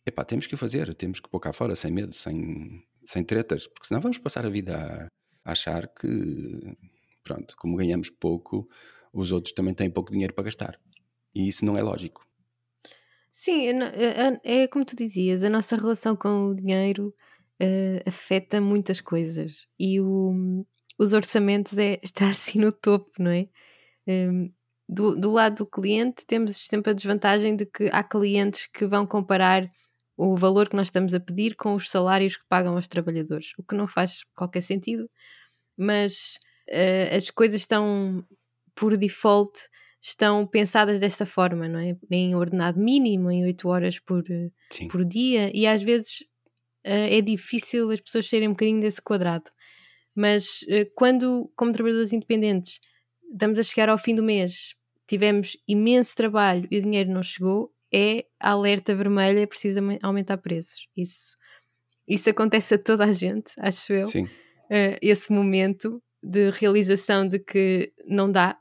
[0.06, 3.66] epá, temos que o fazer, temos que pôr cá fora sem medo, sem, sem tretas,
[3.68, 6.76] porque senão vamos passar a vida a, a achar que,
[7.24, 8.68] pronto, como ganhamos pouco,
[9.14, 10.78] os outros também têm pouco dinheiro para gastar.
[11.34, 12.26] E isso não é lógico.
[13.32, 13.68] Sim,
[14.44, 17.14] é, como tu dizias, a nossa relação com o dinheiro
[17.62, 20.66] uh, afeta muitas coisas e o,
[20.98, 23.48] os orçamentos é, está assim no topo, não é?
[24.08, 24.52] Um,
[24.90, 29.06] do, do lado do cliente, temos sempre a desvantagem de que há clientes que vão
[29.06, 29.70] comparar
[30.16, 33.64] o valor que nós estamos a pedir com os salários que pagam aos trabalhadores, o
[33.64, 35.08] que não faz qualquer sentido,
[35.78, 38.26] mas uh, as coisas estão
[38.74, 39.52] por default
[40.08, 41.98] estão pensadas desta forma, não é?
[42.10, 44.24] Em ordenado mínimo, em 8 horas por,
[44.90, 46.22] por dia, e às vezes
[46.86, 49.50] uh, é difícil as pessoas serem um bocadinho desse quadrado.
[50.16, 52.80] Mas uh, quando, como trabalhadores independentes,
[53.30, 57.74] estamos a chegar ao fim do mês, tivemos imenso trabalho e o dinheiro não chegou,
[57.94, 60.88] é alerta vermelha, é preciso aumentar preços.
[60.96, 61.36] Isso,
[62.08, 64.06] isso acontece a toda a gente, acho eu.
[64.06, 64.24] Sim.
[64.24, 68.58] Uh, esse momento de realização de que não dá,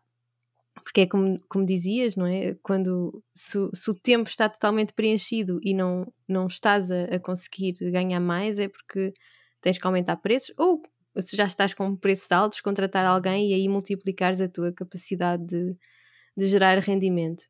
[0.83, 2.55] porque é como, como dizias, não é?
[2.63, 7.73] Quando se, se o tempo está totalmente preenchido e não, não estás a, a conseguir
[7.91, 9.13] ganhar mais, é porque
[9.61, 10.81] tens que aumentar preços, ou
[11.19, 15.69] se já estás com preços altos, contratar alguém e aí multiplicares a tua capacidade de,
[16.37, 17.45] de gerar rendimento.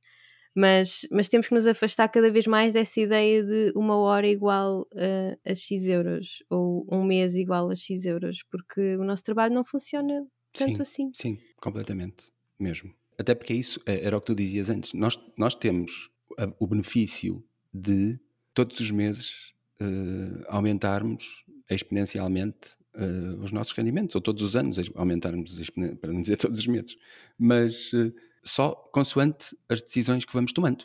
[0.55, 4.87] Mas, mas temos que nos afastar cada vez mais dessa ideia de uma hora igual
[4.95, 9.53] a, a X euros ou um mês igual a X euros, porque o nosso trabalho
[9.53, 11.11] não funciona tanto sim, assim.
[11.15, 12.95] Sim, completamente, mesmo.
[13.19, 14.93] Até porque é isso, é, era o que tu dizias antes.
[14.93, 16.11] Nós, nós temos
[16.59, 17.43] o benefício
[17.73, 18.19] de
[18.53, 25.71] todos os meses uh, aumentarmos exponencialmente uh, os nossos rendimentos, ou todos os anos aumentarmos,
[26.01, 26.97] para não dizer todos os meses,
[27.39, 28.13] mas uh,
[28.43, 30.85] só consoante as decisões que vamos tomando,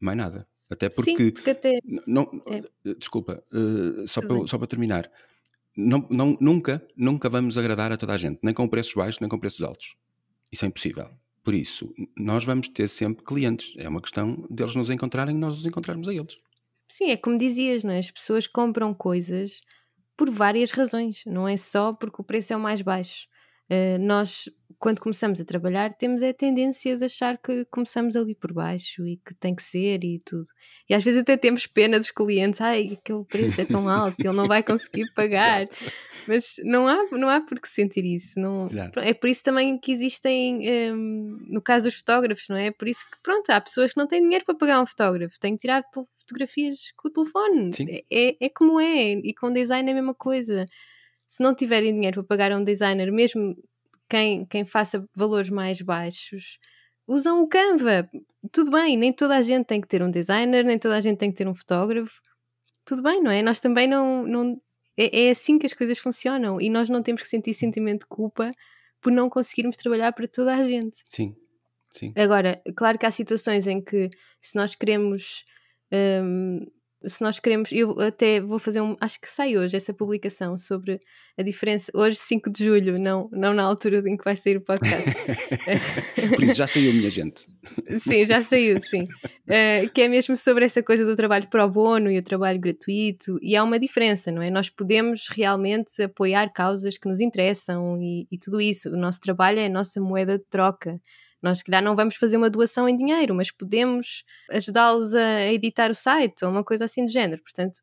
[0.00, 0.46] mais nada.
[0.70, 1.16] Até porque.
[1.16, 1.78] Sim, porque até.
[2.06, 2.94] Não, é.
[2.94, 3.44] Desculpa,
[4.06, 5.10] só, para, só para terminar.
[5.76, 9.28] Não, não, nunca, nunca vamos agradar a toda a gente, nem com preços baixos, nem
[9.28, 9.96] com preços altos.
[10.50, 11.10] Isso é impossível.
[11.42, 13.74] Por isso, nós vamos ter sempre clientes.
[13.76, 16.38] É uma questão deles nos encontrarem e nós nos encontrarmos a eles.
[16.88, 17.98] Sim, é como dizias, não é?
[17.98, 19.60] As pessoas compram coisas
[20.16, 23.26] por várias razões, não é só porque o preço é o mais baixo.
[23.72, 28.52] Uh, nós, quando começamos a trabalhar, temos a tendência de achar que começamos ali por
[28.52, 30.44] baixo e que tem que ser e tudo.
[30.90, 34.34] E às vezes até temos pena dos clientes, ai, aquele preço é tão alto, ele
[34.34, 35.66] não vai conseguir pagar.
[36.28, 38.38] Mas não há, não há por que sentir isso.
[38.38, 38.66] Não,
[38.96, 40.60] é por isso também que existem,
[40.92, 42.66] um, no caso dos fotógrafos, não é?
[42.66, 45.40] É por isso que, pronto, há pessoas que não têm dinheiro para pagar um fotógrafo,
[45.40, 45.82] têm que tirar
[46.20, 47.70] fotografias com o telefone.
[48.10, 50.66] É, é como é, e com design é a mesma coisa.
[51.32, 53.56] Se não tiverem dinheiro para pagar a um designer, mesmo
[54.06, 56.58] quem, quem faça valores mais baixos,
[57.08, 58.06] usam o Canva.
[58.52, 61.16] Tudo bem, nem toda a gente tem que ter um designer, nem toda a gente
[61.16, 62.20] tem que ter um fotógrafo.
[62.84, 63.40] Tudo bem, não é?
[63.40, 64.60] Nós também não, não
[64.94, 68.08] é, é assim que as coisas funcionam e nós não temos que sentir sentimento de
[68.08, 68.50] culpa
[69.00, 70.98] por não conseguirmos trabalhar para toda a gente.
[71.08, 71.34] Sim,
[71.94, 72.12] sim.
[72.14, 75.44] Agora, claro que há situações em que se nós queremos
[75.92, 76.66] Um,
[77.06, 81.00] se nós queremos, eu até vou fazer um, acho que sai hoje essa publicação sobre
[81.38, 84.60] a diferença, hoje 5 de julho, não, não na altura em que vai sair o
[84.60, 85.10] podcast.
[86.34, 87.46] Por isso já saiu, minha gente.
[87.96, 89.02] sim, já saiu, sim.
[89.02, 93.38] Uh, que é mesmo sobre essa coisa do trabalho pro bono e o trabalho gratuito,
[93.42, 94.50] e há uma diferença, não é?
[94.50, 98.90] Nós podemos realmente apoiar causas que nos interessam e, e tudo isso.
[98.90, 101.00] O nosso trabalho é a nossa moeda de troca.
[101.42, 105.90] Nós, se calhar, não vamos fazer uma doação em dinheiro, mas podemos ajudá-los a editar
[105.90, 107.42] o site ou uma coisa assim do género.
[107.42, 107.80] Portanto,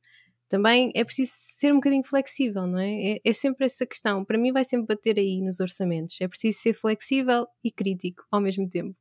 [0.47, 3.11] também é preciso ser um bocadinho flexível, não é?
[3.11, 3.17] é?
[3.23, 4.23] É, sempre essa questão.
[4.23, 6.15] Para mim, vai sempre bater aí nos orçamentos.
[6.21, 8.97] É preciso ser flexível e crítico ao mesmo tempo.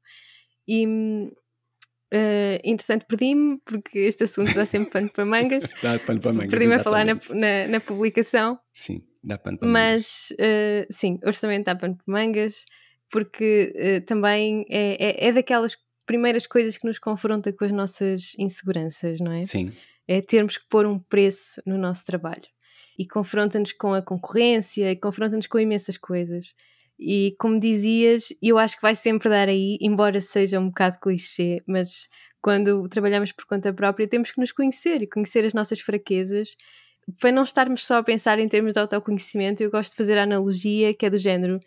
[0.67, 0.87] E.
[2.11, 5.69] Uh, interessante, perdi-me porque este assunto dá sempre pano para mangas.
[5.83, 6.51] dá pano para mangas.
[6.51, 8.59] Perdi-me a falar na, na, na, publicação.
[8.73, 10.31] Sim, dá pano para mangas.
[10.31, 12.65] Mas, uh, sim, orçamento dá pano para mangas
[13.11, 18.35] porque uh, também é, é, é, daquelas primeiras coisas que nos confronta com as nossas
[18.39, 19.45] inseguranças, não é?
[19.45, 19.73] Sim.
[20.07, 22.47] É termos que pôr um preço no nosso trabalho.
[22.99, 26.55] E confronta-nos com a concorrência, e confronta-nos com imensas coisas.
[26.99, 31.63] E como dizias, eu acho que vai sempre dar aí, embora seja um bocado clichê,
[31.67, 32.09] mas
[32.41, 36.57] quando trabalhamos por conta própria temos que nos conhecer e conhecer as nossas fraquezas
[37.21, 39.63] para não estarmos só a pensar em termos de autoconhecimento.
[39.63, 41.59] Eu gosto de fazer a analogia que é do género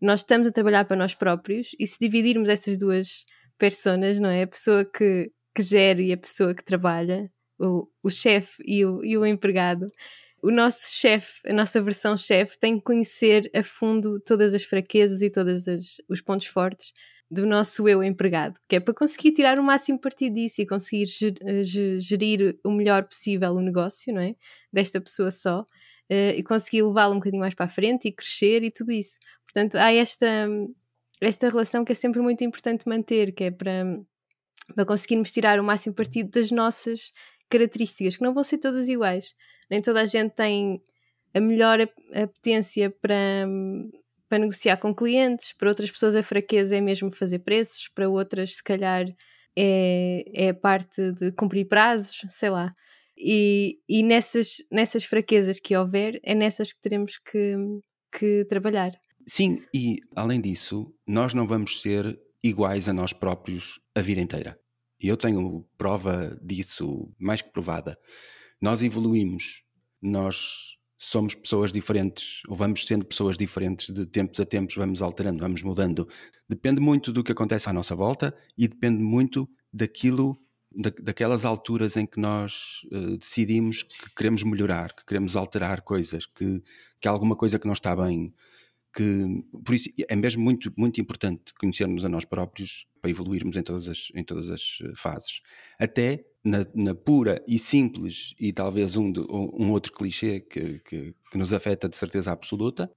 [0.00, 3.24] nós estamos a trabalhar para nós próprios e se dividirmos essas duas
[3.58, 4.42] personas, não é?
[4.42, 9.04] A pessoa que, que gera e a pessoa que trabalha, o, o chefe e o,
[9.04, 9.86] e o empregado,
[10.42, 15.20] o nosso chefe, a nossa versão chefe, tem que conhecer a fundo todas as fraquezas
[15.20, 15.64] e todos
[16.08, 16.92] os pontos fortes
[17.30, 21.06] do nosso eu empregado, que é para conseguir tirar o máximo partido disso e conseguir
[21.42, 21.62] eh,
[22.00, 24.34] gerir o melhor possível o negócio, não é?
[24.72, 25.64] Desta pessoa só.
[26.10, 29.20] Uh, e conseguir levá-lo um bocadinho mais para a frente e crescer e tudo isso.
[29.44, 30.48] Portanto, há esta,
[31.20, 33.84] esta relação que é sempre muito importante manter, que é para,
[34.74, 37.12] para conseguirmos tirar o máximo partido das nossas
[37.48, 39.34] características, que não vão ser todas iguais.
[39.70, 40.82] Nem toda a gente tem
[41.34, 41.80] a melhor
[42.12, 43.46] apetência para,
[44.28, 48.56] para negociar com clientes, para outras pessoas a fraqueza é mesmo fazer preços, para outras,
[48.56, 49.04] se calhar,
[49.56, 52.72] é, é a parte de cumprir prazos, sei lá.
[53.22, 57.56] E, e nessas, nessas fraquezas que houver, é nessas que teremos que,
[58.18, 58.92] que trabalhar.
[59.26, 64.58] Sim, e além disso, nós não vamos ser iguais a nós próprios a vida inteira.
[65.00, 67.98] E eu tenho prova disso mais que provada.
[68.60, 69.62] Nós evoluímos,
[70.00, 75.38] nós somos pessoas diferentes, ou vamos sendo pessoas diferentes de tempos a tempos, vamos alterando,
[75.40, 76.06] vamos mudando.
[76.46, 80.38] Depende muito do que acontece à nossa volta e depende muito daquilo,
[80.74, 86.26] da, daquelas alturas em que nós uh, decidimos que queremos melhorar, que queremos alterar coisas,
[86.26, 86.62] que,
[87.00, 88.32] que há alguma coisa que não está bem
[88.92, 93.62] que por isso é mesmo muito muito importante conhecermos a nós próprios para evoluirmos em
[93.62, 95.40] todas as em todas as eh, fases
[95.78, 101.38] até na, na pura e simples e talvez um, um outro clichê que, que, que,
[101.38, 102.90] nos afeta de certeza absoluta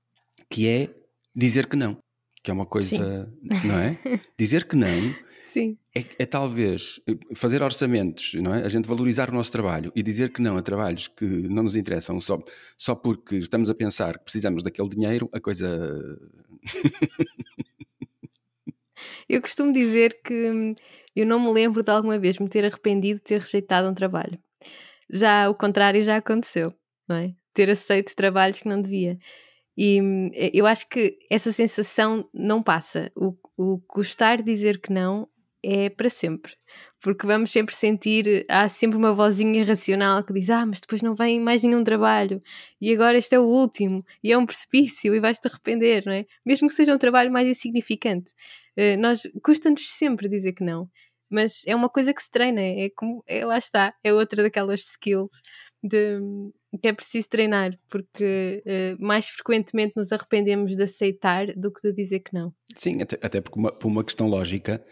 [0.50, 0.96] que é
[1.36, 1.98] dizer que não
[2.42, 3.68] que é uma coisa Sim.
[3.68, 3.98] não é
[4.38, 4.88] dizer que não
[5.44, 5.78] Sim.
[5.96, 7.00] É, é, talvez
[7.36, 8.64] fazer orçamentos, não é?
[8.64, 11.76] A gente valorizar o nosso trabalho e dizer que não a trabalhos que não nos
[11.76, 12.40] interessam só,
[12.78, 15.80] só porque estamos a pensar que precisamos daquele dinheiro, a coisa.
[19.28, 20.74] eu costumo dizer que hum,
[21.16, 24.40] eu não me lembro de alguma vez me ter arrependido de ter rejeitado um trabalho.
[25.10, 26.74] Já o contrário já aconteceu,
[27.08, 27.30] não é?
[27.54, 29.18] Ter aceito trabalhos que não devia.
[29.78, 33.12] E hum, eu acho que essa sensação não passa.
[33.16, 35.28] O, o gostar de dizer que não
[35.64, 36.54] é para sempre.
[37.02, 41.16] Porque vamos sempre sentir, há sempre uma vozinha racional que diz: Ah, mas depois não
[41.16, 42.40] vem mais nenhum trabalho,
[42.80, 46.26] e agora este é o último, e é um precipício, e vais-te arrepender, não é?
[46.46, 48.32] Mesmo que seja um trabalho mais insignificante.
[48.78, 50.90] Uh, nós custa-nos sempre dizer que não,
[51.30, 54.82] mas é uma coisa que se treina, é como, é, lá está, é outra daquelas
[54.82, 55.42] skills
[55.84, 56.20] de,
[56.80, 61.94] que é preciso treinar, porque uh, mais frequentemente nos arrependemos de aceitar do que de
[61.94, 62.54] dizer que não.
[62.78, 64.84] Sim, até, até porque uma, por uma questão lógica,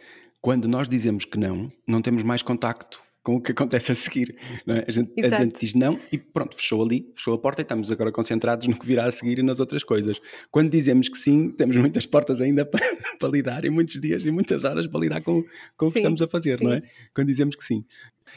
[0.42, 4.36] quando nós dizemos que não, não temos mais contacto com o que acontece a seguir.
[4.68, 4.86] É?
[4.88, 7.92] A, gente, a, gente, diz não e pronto, fechou ali, fechou a porta e estamos
[7.92, 10.20] agora concentrados no que virá a seguir e nas outras coisas.
[10.50, 12.84] Quando dizemos que sim, temos muitas portas ainda para,
[13.20, 15.44] para lidar e muitos dias e muitas horas para lidar com,
[15.78, 16.66] com o que estamos a fazer, sim.
[16.66, 16.82] não é?
[17.14, 17.86] Quando dizemos que sim.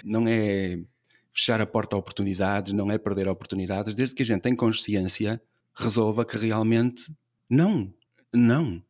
[0.04, 0.78] Não é
[1.32, 5.40] fechar a porta a oportunidades, não é perder oportunidades, desde que a gente tem consciência,
[5.74, 7.12] resolva que realmente
[7.48, 7.92] não,
[8.32, 8.82] não.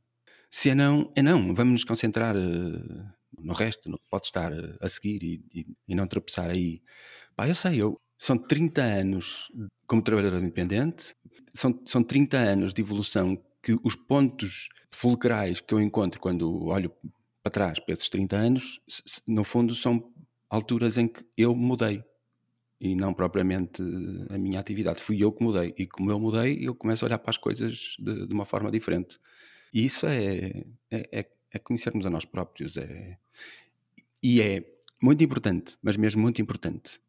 [0.57, 1.53] Se é não, é não.
[1.53, 3.09] Vamos nos concentrar uh,
[3.41, 6.81] no resto, no que pode estar uh, a seguir e, e, e, não tropeçar aí.
[7.35, 9.51] Pá, eu sei, eu, são 30 anos
[9.85, 11.13] como trabalhador independente,
[11.53, 16.93] são, são 30 anos de evolução que os pontos fulcrais que eu encontro quando olho
[17.43, 18.81] para trás para esses 30 anos,
[19.27, 20.09] no fundo, são
[20.49, 22.05] alturas em que eu mudei
[22.81, 23.83] e não propriamente
[24.31, 25.03] a minha atividade.
[25.03, 25.75] Fui eu que mudei.
[25.77, 28.71] E como eu mudei, eu começo a olhar para as coisas de, de uma forma
[28.71, 29.19] diferente.
[29.75, 32.77] E isso é, é, é, é conhecermos a nós próprios.
[32.77, 33.19] É,
[34.23, 34.65] e é
[35.03, 37.01] muito importante, mas mesmo muito importante,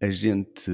[0.00, 0.70] a gente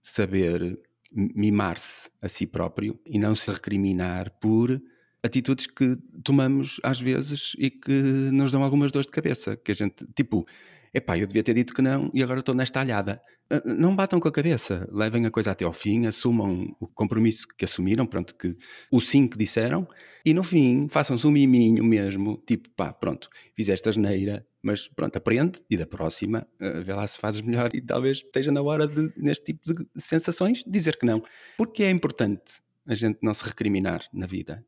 [0.00, 0.80] saber
[1.12, 4.80] mimar-se a si próprio e não se recriminar por
[5.22, 9.56] atitudes que tomamos às vezes e que nos dão algumas dores de cabeça.
[9.56, 10.46] Que a gente, tipo,
[10.94, 13.20] epá, eu devia ter dito que não e agora estou nesta alhada.
[13.64, 17.64] Não batam com a cabeça, levem a coisa até ao fim, assumam o compromisso que
[17.64, 18.54] assumiram, pronto, que
[18.92, 19.88] o sim que disseram,
[20.24, 25.62] e no fim façam-se um miminho mesmo, tipo, pá, pronto, fizeste asneira, mas pronto, aprende
[25.70, 29.10] e da próxima, uh, vê lá se fazes melhor e talvez esteja na hora de,
[29.16, 31.22] neste tipo de sensações, dizer que não.
[31.56, 34.64] Porque é importante a gente não se recriminar na vida.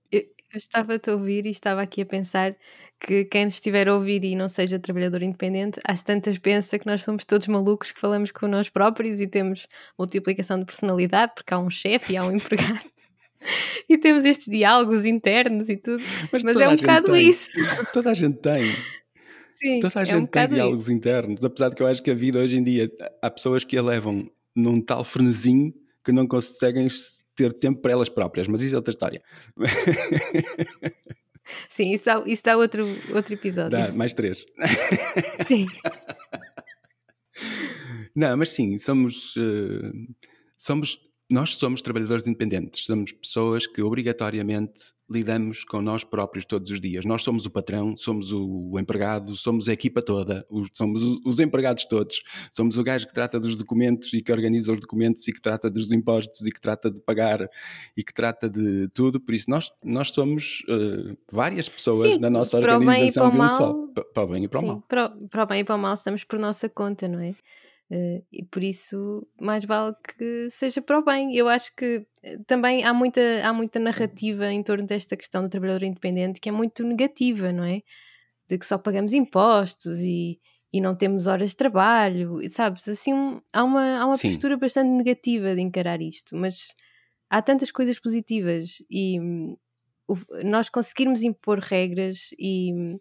[0.52, 2.56] Eu, estava-te a ouvir e estava aqui a pensar
[2.98, 6.86] que quem nos estiver a ouvir e não seja trabalhador independente, às tantas pensa que
[6.86, 9.66] nós somos todos malucos que falamos com nós próprios e temos
[9.98, 12.80] multiplicação de personalidade, porque há um chefe e há um empregado.
[13.88, 16.02] e temos estes diálogos internos e tudo.
[16.32, 17.28] Mas, Mas é um bocado tem.
[17.28, 17.56] isso.
[17.92, 18.64] Toda a gente tem.
[19.46, 20.92] Sim, toda a é gente um tem diálogos isso.
[20.92, 22.90] internos, apesar de que eu acho que a vida hoje em dia
[23.22, 25.72] há pessoas que a levam num tal frenesim
[26.04, 26.88] que não conseguem
[27.40, 29.22] ter tempo para elas próprias, mas isso é outra história.
[31.68, 33.70] Sim, isso dá, isso dá outro, outro episódio.
[33.70, 34.44] Dá mais três.
[35.44, 35.66] Sim.
[38.14, 39.92] Não, mas sim, somos, uh,
[40.56, 40.98] somos
[41.30, 47.04] nós somos trabalhadores independentes, somos pessoas que obrigatoriamente lidamos com nós próprios todos os dias.
[47.04, 52.22] Nós somos o patrão, somos o empregado, somos a equipa toda, somos os empregados todos,
[52.52, 55.68] somos o gajo que trata dos documentos e que organiza os documentos e que trata
[55.68, 57.48] dos impostos e que trata de pagar
[57.96, 59.20] e que trata de tudo.
[59.20, 63.48] Por isso, nós, nós somos uh, várias pessoas Sim, na nossa organização de um mal,
[63.48, 63.86] só.
[64.14, 64.84] Para o bem e para o mal.
[64.86, 67.34] para, para o bem e para o mal estamos por nossa conta, não é?
[67.90, 71.34] Eh, e por isso, mais vale que seja para o bem.
[71.36, 75.48] Eu acho que eh, também há muita, há muita narrativa em torno desta questão do
[75.50, 77.82] trabalhador independente que é muito negativa, não é?
[78.48, 80.38] De que só pagamos impostos e,
[80.72, 82.88] e não temos horas de trabalho, e sabes?
[82.88, 84.28] Assim, há uma, há uma Sim.
[84.30, 86.72] postura bastante negativa de encarar isto, mas
[87.30, 89.56] há tantas coisas positivas e hum,
[90.08, 92.98] o- nós conseguirmos impor regras e hum,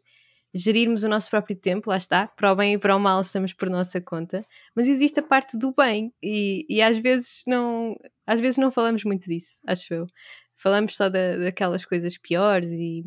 [0.54, 3.54] gerirmos o nosso próprio tempo, lá está, para o bem e para o mal estamos
[3.54, 4.42] por nossa conta,
[4.76, 7.96] mas existe a parte do bem e, e às vezes não
[8.26, 10.08] às vezes não falamos muito disso, acho eu.
[10.56, 13.04] Falamos só da, daquelas coisas piores e,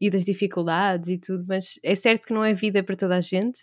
[0.00, 3.20] e das dificuldades e tudo, mas é certo que não é vida para toda a
[3.20, 3.60] gente,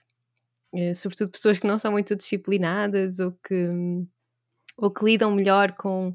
[0.74, 3.70] eh, sobretudo pessoas que não são muito disciplinadas ou que,
[4.78, 6.14] ou que lidam melhor com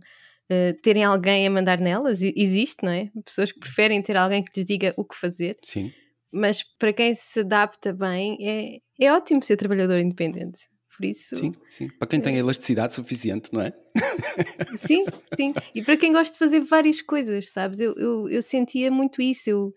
[0.48, 3.10] eh, terem alguém a mandar nelas, existe, não é?
[3.24, 5.92] Pessoas que preferem ter alguém que lhes diga o que fazer Sim.
[6.32, 10.60] Mas para quem se adapta bem é, é ótimo ser trabalhador independente.
[10.96, 11.88] Por isso, Sim, sim.
[11.98, 13.72] Para quem tem elasticidade suficiente, não é?
[14.76, 15.52] sim, sim.
[15.74, 17.80] E para quem gosta de fazer várias coisas, sabes?
[17.80, 19.48] Eu, eu, eu sentia muito isso.
[19.48, 19.72] Eu,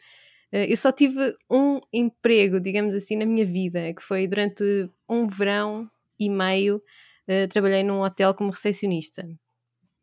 [0.51, 4.63] eh, eu só tive um emprego, digamos assim, na minha vida, que foi durante
[5.09, 5.87] um verão
[6.19, 6.81] e meio.
[7.27, 9.25] eh, trabalhei num hotel como recepcionista.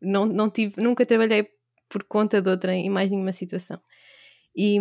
[0.01, 1.47] Não, não tive, nunca trabalhei
[1.87, 3.79] por conta de outra em mais nenhuma situação.
[4.55, 4.79] E,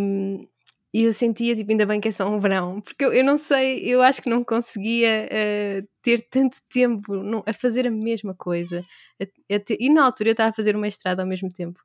[0.94, 3.38] e eu sentia, tipo, ainda bem que é só um verão, porque eu, eu não
[3.38, 8.34] sei, eu acho que não conseguia eh, ter tanto tempo não- a fazer a mesma
[8.34, 8.82] coisa.
[9.20, 11.80] A- a ter- e na altura eu estava a fazer o mestrado ao mesmo tempo.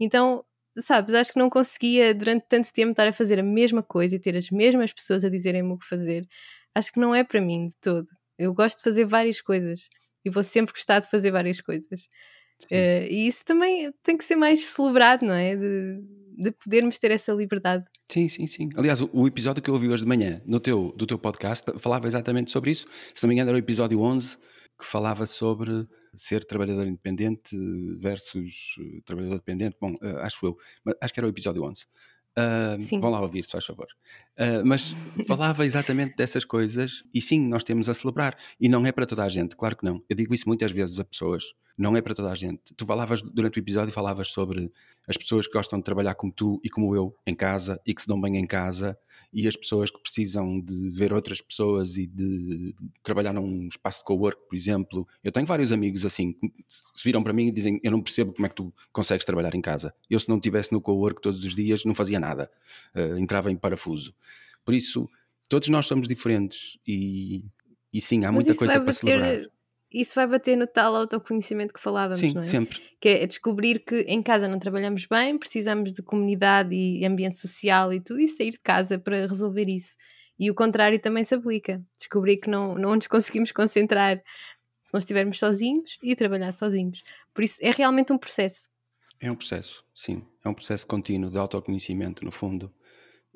[0.00, 0.44] Então,
[0.78, 4.20] sabes, acho que não conseguia durante tanto tempo estar a fazer a mesma coisa e
[4.20, 6.26] ter as mesmas pessoas a dizerem-me o que fazer.
[6.74, 8.06] Acho que não é para mim de todo.
[8.38, 9.88] Eu gosto de fazer várias coisas
[10.24, 12.08] e vou sempre gostar de fazer várias coisas.
[12.70, 15.54] Eh, e isso também tem que ser mais celebrado, não é?
[15.56, 16.00] De,
[16.36, 17.86] de podermos ter essa liberdade.
[18.06, 18.68] Sim, sim, sim.
[18.76, 21.64] Aliás, o, o episódio que eu ouvi hoje de manhã no teu, do teu podcast
[21.78, 22.86] falava exatamente sobre isso.
[23.14, 24.38] Se não me engano, era o episódio 11
[24.78, 27.56] que falava sobre ser trabalhador independente
[27.98, 29.76] versus eh, trabalhador dependente.
[29.80, 31.86] Bom, eh, acho eu, mas acho que era o episódio 11.
[32.38, 33.00] Ah, Sim.
[33.00, 33.86] vão lá ouvir, se faz favor.
[34.36, 38.36] Ah, mas falava exatamente dessas coisas e sim, nós temos a celebrar.
[38.60, 40.02] E não é para toda a gente, claro que não.
[40.08, 41.44] Eu digo isso muitas vezes a pessoas.
[41.76, 42.74] Não é para toda a gente.
[42.74, 44.72] Tu falavas durante o episódio falavas sobre
[45.06, 48.00] as pessoas que gostam de trabalhar como tu e como eu em casa e que
[48.00, 48.98] se dão bem em casa
[49.32, 54.04] e as pessoas que precisam de ver outras pessoas e de trabalhar num espaço de
[54.04, 55.06] cowork, por exemplo.
[55.22, 58.32] Eu tenho vários amigos assim que se viram para mim e dizem: Eu não percebo
[58.32, 59.94] como é que tu consegues trabalhar em casa.
[60.08, 62.50] Eu, se não estivesse no cowork todos os dias, não fazia nada,
[62.94, 64.14] Eh, entrava em parafuso.
[64.64, 65.08] Por isso,
[65.48, 67.44] todos nós somos diferentes e,
[67.92, 69.55] e sim, há Mas muita coisa para celebrar.
[69.92, 72.44] Isso vai bater no tal autoconhecimento que falávamos, Sim, não é?
[72.44, 72.80] sempre.
[73.00, 77.92] Que é descobrir que em casa não trabalhamos bem, precisamos de comunidade e ambiente social
[77.92, 79.96] e tudo, e sair de casa para resolver isso.
[80.38, 81.82] E o contrário também se aplica.
[81.96, 84.22] Descobri que não, não nos conseguimos concentrar
[84.82, 87.02] se nós estivermos sozinhos e trabalhar sozinhos.
[87.32, 88.68] Por isso é realmente um processo.
[89.20, 90.22] É um processo, sim.
[90.44, 92.72] É um processo contínuo de autoconhecimento, no fundo,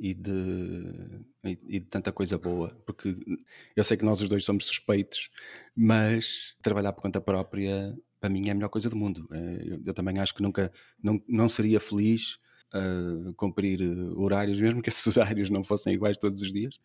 [0.00, 2.70] e de, e de tanta coisa boa.
[2.86, 3.14] Porque
[3.76, 5.30] eu sei que nós os dois somos suspeitos,
[5.76, 9.28] mas trabalhar por conta própria, para mim, é a melhor coisa do mundo.
[9.30, 10.72] É, eu, eu também acho que nunca
[11.02, 12.38] não, não seria feliz
[12.72, 13.80] a cumprir
[14.16, 16.78] horários, mesmo que esses horários não fossem iguais todos os dias,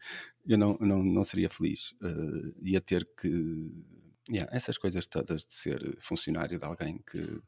[0.46, 1.92] eu não, não, não seria feliz.
[2.02, 3.72] Uh, ia ter que.
[4.28, 7.40] Yeah, essas coisas todas de ser funcionário de alguém que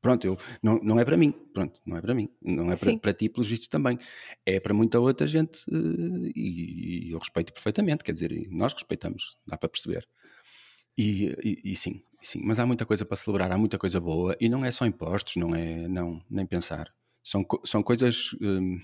[0.00, 2.98] Pronto, eu, não, não é para mim, pronto, não é para mim, não é para,
[2.98, 3.98] para ti, pelos vistos também.
[4.44, 9.36] É para muita outra gente eh, e, e eu respeito perfeitamente, quer dizer, nós respeitamos,
[9.46, 10.06] dá para perceber.
[10.96, 14.36] E, e, e, sim, sim, mas há muita coisa para celebrar, há muita coisa boa
[14.40, 16.92] e não é só impostos, não é, não, nem pensar.
[17.22, 18.80] São, são coisas hum,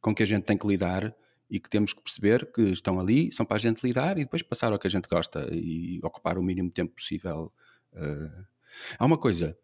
[0.00, 1.14] com que a gente tem que lidar
[1.48, 4.42] e que temos que perceber que estão ali, são para a gente lidar e depois
[4.42, 7.52] passar ao que a gente gosta e ocupar o mínimo tempo possível.
[7.92, 8.44] Uh,
[8.98, 9.56] há uma coisa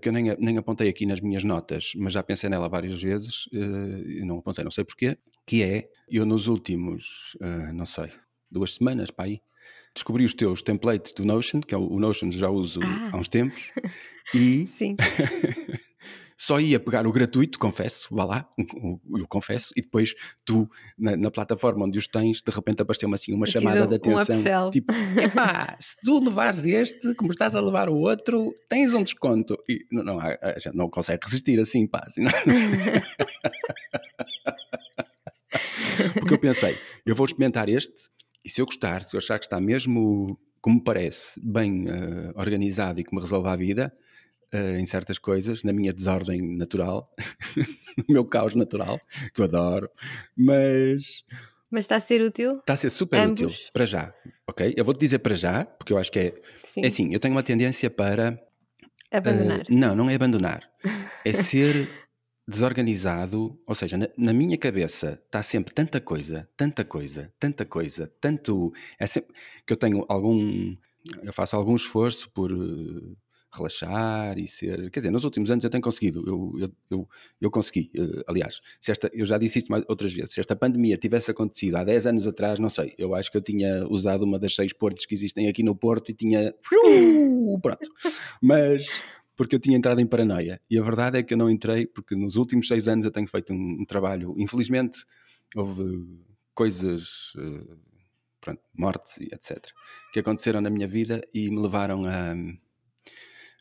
[0.00, 3.46] que eu nem, nem apontei aqui nas minhas notas, mas já pensei nela várias vezes,
[3.46, 8.10] uh, e não apontei, não sei porquê, que é, eu nos últimos, uh, não sei,
[8.50, 9.40] duas semanas, para aí,
[9.94, 13.10] descobri os teus templates do Notion, que é o, o Notion já uso ah.
[13.12, 13.70] há uns tempos,
[14.34, 14.96] e Sim.
[16.36, 18.48] só ia pegar o gratuito, confesso, vá lá,
[19.16, 20.14] eu confesso, e depois
[20.44, 23.88] tu, na, na plataforma onde os tens, de repente apareceu-me assim uma eu chamada um,
[23.88, 24.68] de atenção.
[24.68, 29.02] Um tipo, epá, se tu levares este, como estás a levar o outro, tens um
[29.02, 29.56] desconto.
[29.66, 32.04] E não, não, a gente não consegue resistir assim, pá.
[32.06, 32.24] Assim,
[36.20, 36.76] Porque eu pensei,
[37.06, 38.10] eu vou experimentar este,
[38.44, 43.00] e se eu gostar, se eu achar que está mesmo, como parece, bem uh, organizado
[43.00, 43.92] e que me resolve a vida,
[44.52, 47.10] uh, em certas coisas, na minha desordem natural,
[47.96, 49.00] no meu caos natural,
[49.34, 49.90] que eu adoro,
[50.36, 51.24] mas.
[51.70, 52.58] Mas está a ser útil?
[52.58, 53.40] Está a ser super Ambos.
[53.40, 54.14] útil, para já,
[54.46, 54.74] ok?
[54.76, 56.34] Eu vou-te dizer para já, porque eu acho que é.
[56.62, 56.84] Sim.
[56.84, 58.40] É assim, eu tenho uma tendência para.
[59.10, 59.60] Abandonar.
[59.60, 60.68] Uh, não, não é abandonar.
[61.24, 61.88] É ser
[62.46, 68.12] desorganizado, ou seja, na, na, minha cabeça está sempre tanta coisa, tanta coisa, tanta coisa,
[68.20, 68.72] tanto.
[68.98, 69.34] É sempre,
[69.66, 70.76] que eu tenho algum.
[71.22, 72.52] Eu faço algum esforço por
[73.56, 74.90] relaxar e ser.
[74.90, 77.08] Quer dizer, nos últimos anos eu tenho conseguido, eu, eu, eu,
[77.40, 77.90] eu consegui.
[77.96, 81.30] Uh, aliás, se esta, eu já disse isto mais, outras vezes, se esta pandemia tivesse
[81.30, 84.54] acontecido há 10 anos atrás, não sei, eu acho que eu tinha usado uma das
[84.54, 86.54] seis portos que existem aqui no Porto e tinha.
[87.62, 87.90] Pronto.
[88.42, 88.86] Mas.
[89.36, 90.58] Porque eu tinha entrado em paranoia.
[90.70, 93.26] E a verdade é que eu não entrei, porque nos últimos seis anos eu tenho
[93.26, 94.34] feito um, um trabalho.
[94.38, 95.04] Infelizmente,
[95.54, 96.08] houve
[96.54, 97.34] coisas.
[97.34, 97.76] Uh,
[98.46, 99.58] pronto, mortes e etc.
[100.12, 102.34] que aconteceram na minha vida e me levaram a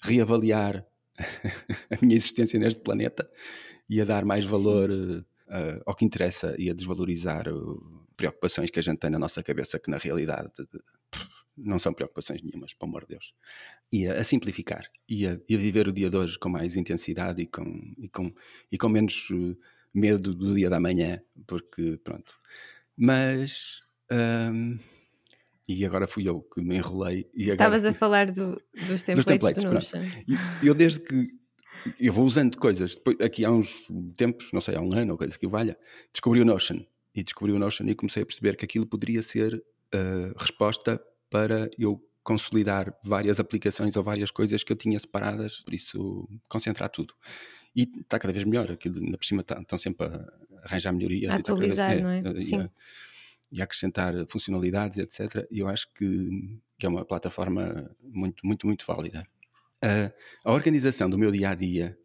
[0.01, 0.85] reavaliar
[1.17, 3.29] a minha existência neste planeta
[3.89, 8.79] e a dar mais valor uh, ao que interessa e a desvalorizar uh, preocupações que
[8.79, 10.49] a gente tem na nossa cabeça que na realidade
[11.57, 13.33] não são preocupações nenhumas, pelo amor de Deus.
[13.91, 16.75] E a, a simplificar e a, e a, viver o dia de hoje com mais
[16.75, 18.33] intensidade e com, e com,
[18.71, 19.29] e com menos
[19.93, 22.37] medo do dia da manhã, porque pronto.
[22.97, 23.81] Mas.
[24.11, 24.77] Um,
[25.67, 27.29] e agora fui eu que me enrolei.
[27.33, 27.95] Estavas agora...
[27.95, 30.01] a falar do, dos templates, dos templates do Notion.
[30.63, 31.29] E eu desde que
[31.99, 35.17] eu vou usando coisas, depois, aqui há uns tempos, não sei, há um ano ou
[35.17, 35.77] coisa que valha,
[36.11, 36.79] descobri o Notion.
[37.13, 41.69] E descobri o Notion e comecei a perceber que aquilo poderia ser uh, resposta para
[41.77, 47.13] eu consolidar várias aplicações ou várias coisas que eu tinha separadas, por isso concentrar tudo.
[47.75, 50.25] E está cada vez melhor, aquilo ainda por cima tá, estão sempre a
[50.63, 51.33] arranjar melhorias.
[51.33, 52.19] A atualizar, vez, não é?
[52.19, 52.69] é Sim.
[53.51, 55.47] E acrescentar funcionalidades, etc.
[55.51, 59.27] E eu acho que, que é uma plataforma muito, muito, muito válida.
[59.83, 60.11] Uh,
[60.43, 61.97] a organização do meu dia a dia,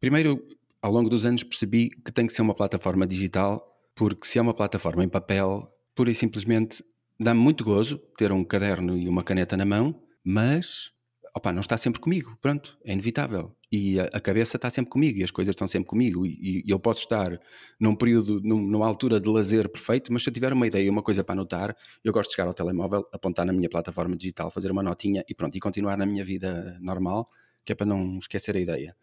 [0.00, 0.46] primeiro,
[0.82, 4.42] ao longo dos anos, percebi que tem que ser uma plataforma digital, porque se é
[4.42, 6.84] uma plataforma em papel, pura e simplesmente
[7.18, 10.92] dá-me muito gozo ter um caderno e uma caneta na mão, mas
[11.34, 13.56] opa, não está sempre comigo, pronto, é inevitável.
[13.76, 16.24] E a, a cabeça está sempre comigo e as coisas estão sempre comigo.
[16.24, 17.40] E, e eu posso estar
[17.80, 21.02] num período, num, numa altura de lazer perfeito, mas se eu tiver uma ideia, uma
[21.02, 24.70] coisa para anotar, eu gosto de chegar ao telemóvel, apontar na minha plataforma digital, fazer
[24.70, 27.28] uma notinha e pronto, e continuar na minha vida normal,
[27.64, 28.96] que é para não esquecer a ideia.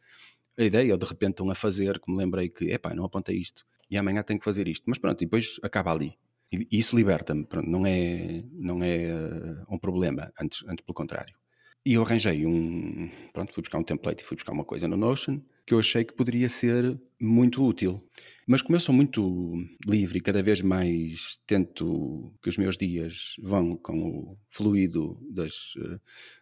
[0.57, 3.35] A ideia, ou de repente estão a fazer, que me lembrei que, epá, não apontei
[3.35, 6.17] isto, e amanhã tenho que fazer isto, mas pronto, e depois acaba ali.
[6.49, 11.40] E isso liberta-me, não é, não é uh, um problema, antes, antes pelo contrário.
[11.85, 13.09] E eu arranjei um.
[13.33, 16.03] Pronto, fui buscar um template e fui buscar uma coisa no Notion que eu achei
[16.03, 18.03] que poderia ser muito útil.
[18.47, 19.55] Mas como eu sou muito
[19.85, 25.75] livre e cada vez mais tento que os meus dias vão com o fluido das,
[25.75, 25.99] uh,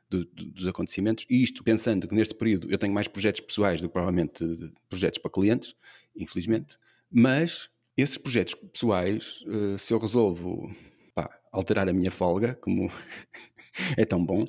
[0.10, 3.88] do, dos acontecimentos, e isto pensando que neste período eu tenho mais projetos pessoais do
[3.88, 4.44] que provavelmente
[4.90, 5.76] projetos para clientes,
[6.16, 6.76] infelizmente,
[7.12, 10.74] mas esses projetos pessoais, uh, se eu resolvo
[11.14, 12.90] pá, alterar a minha folga, como
[13.98, 14.48] é tão bom, uh,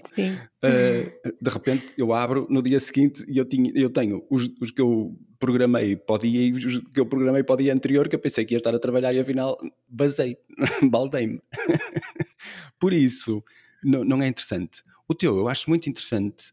[1.40, 4.80] de repente eu abro no dia seguinte e eu, tinha, eu tenho os, os que
[4.80, 8.14] eu programei para o dia e os que eu programei para o dia anterior que
[8.14, 9.58] eu pensei que ia estar a trabalhar e afinal
[9.88, 10.36] basei,
[10.90, 11.40] baldei-me.
[12.78, 13.42] Por isso,
[13.82, 14.82] não, não é interessante.
[15.08, 16.52] O teu eu acho muito interessante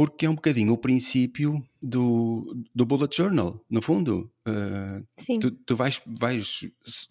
[0.00, 4.30] porque é um bocadinho o princípio do, do bullet journal, no fundo.
[4.48, 5.38] Uh, Sim.
[5.38, 6.64] Tu, tu vais, vais.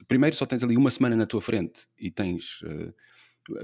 [0.07, 2.91] Primeiro só tens ali uma semana na tua frente e tens uh,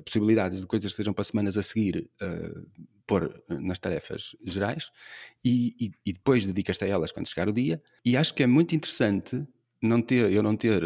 [0.03, 2.65] possibilidades de coisas que sejam para semanas a seguir uh,
[3.07, 4.89] pôr nas tarefas gerais
[5.43, 7.81] e, e, e depois dedicas-te a elas quando chegar o dia.
[8.03, 9.45] E acho que é muito interessante
[9.81, 10.81] não ter, eu não ter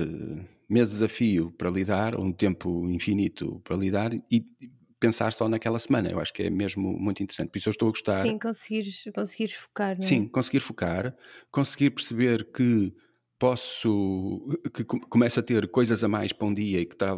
[0.70, 4.45] meses a fio para lidar, ou um tempo infinito para lidar, e
[5.00, 6.10] pensar só naquela semana.
[6.10, 7.50] Eu acho que é mesmo muito interessante.
[7.50, 8.16] Por isso eu estou a gostar.
[8.16, 9.97] Sim, conseguires, conseguires focar.
[9.97, 10.08] Não é?
[10.08, 11.16] Sim, conseguir focar,
[11.52, 12.93] conseguir perceber que
[13.40, 17.18] posso, que começo a ter coisas a mais para um dia e que está,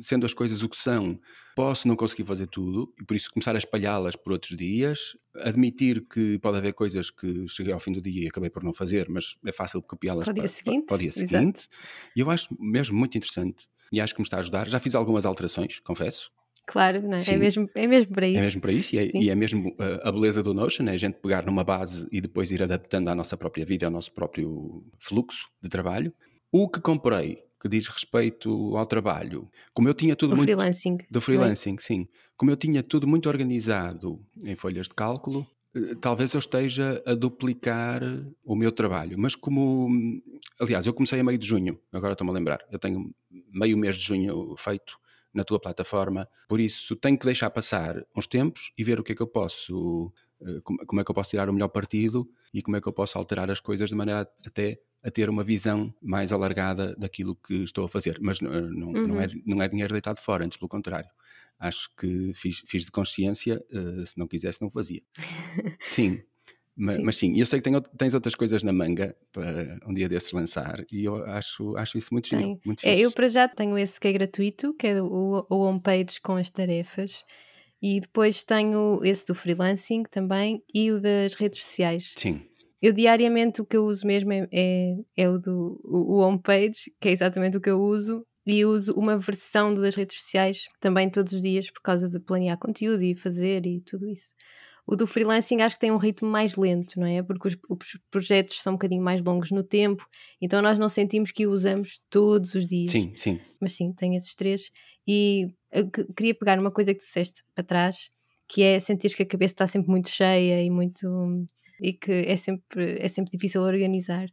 [0.00, 1.20] sendo as coisas o que são,
[1.56, 6.06] posso não conseguir fazer tudo e por isso começar a espalhá-las por outros dias, admitir
[6.06, 9.08] que pode haver coisas que cheguei ao fim do dia e acabei por não fazer,
[9.08, 11.68] mas é fácil copiá-las para, para, seguinte, para o dia seguinte.
[12.16, 14.68] E eu acho mesmo muito interessante e acho que me está a ajudar.
[14.68, 16.30] Já fiz algumas alterações, confesso.
[16.70, 17.20] Claro, não é?
[17.26, 18.38] é, mesmo, é mesmo para é isso.
[18.38, 20.84] É mesmo para isso e é, e é mesmo a, uh, a beleza do Notion,
[20.86, 23.90] é a gente pegar numa base e depois ir adaptando à nossa própria vida, ao
[23.90, 26.12] nosso próprio fluxo de trabalho.
[26.52, 30.46] O que comprei, que diz respeito ao trabalho, como eu tinha tudo o muito...
[30.46, 30.96] freelancing.
[31.10, 31.20] Do é?
[31.20, 31.82] freelancing, é?
[31.82, 32.08] sim.
[32.36, 35.44] Como eu tinha tudo muito organizado em folhas de cálculo,
[35.74, 38.00] eh, talvez eu esteja a duplicar
[38.44, 39.18] o meu trabalho.
[39.18, 39.90] Mas como...
[40.60, 42.60] Aliás, eu comecei a meio de junho, agora estou-me a lembrar.
[42.70, 43.12] Eu tenho
[43.52, 45.00] meio mês de junho feito
[45.32, 46.28] na tua plataforma.
[46.48, 49.26] Por isso, tenho que deixar passar uns tempos e ver o que é que eu
[49.26, 50.12] posso,
[50.42, 52.92] eh, como é que eu posso tirar o melhor partido e como é que eu
[52.92, 57.54] posso alterar as coisas de maneira até a ter uma visão mais alargada daquilo que
[57.62, 58.18] estou a fazer.
[58.20, 59.06] Mas não, não, uhum.
[59.06, 61.08] não, é, não é dinheiro deitado fora, antes pelo contrário.
[61.58, 65.02] Acho que fiz, fiz de consciência, uh, se não quisesse, não fazia.
[65.80, 66.22] Sim.
[66.82, 67.02] Mas sim.
[67.02, 70.82] mas sim, eu sei que tens outras coisas na manga para um dia desses lançar
[70.90, 72.58] e eu acho, acho isso muito genial.
[72.64, 76.18] Muito é, eu para já tenho esse que é gratuito, que é o, o homepage
[76.22, 77.22] com as tarefas.
[77.82, 82.14] E depois tenho esse do freelancing também e o das redes sociais.
[82.16, 82.40] Sim.
[82.80, 86.90] Eu diariamente o que eu uso mesmo é, é, é o do o, o homepage,
[86.98, 91.10] que é exatamente o que eu uso, e uso uma versão das redes sociais também
[91.10, 94.34] todos os dias por causa de planear conteúdo e fazer e tudo isso.
[94.90, 97.22] O do freelancing acho que tem um ritmo mais lento, não é?
[97.22, 100.04] Porque os, os, projetos são um bocadinho mais longos no tempo,
[100.42, 102.90] então nós não sentimos que o usamos todos os dias.
[102.90, 103.40] Sim, sim.
[103.60, 104.68] Mas sim, tem esses três.
[105.06, 108.08] E eu queria pegar uma coisa que tu disseste para trás,
[108.48, 111.06] que é sentir que a cabeça está sempre muito cheia e muito.
[111.80, 114.26] e que é sempre, é sempre difícil organizar.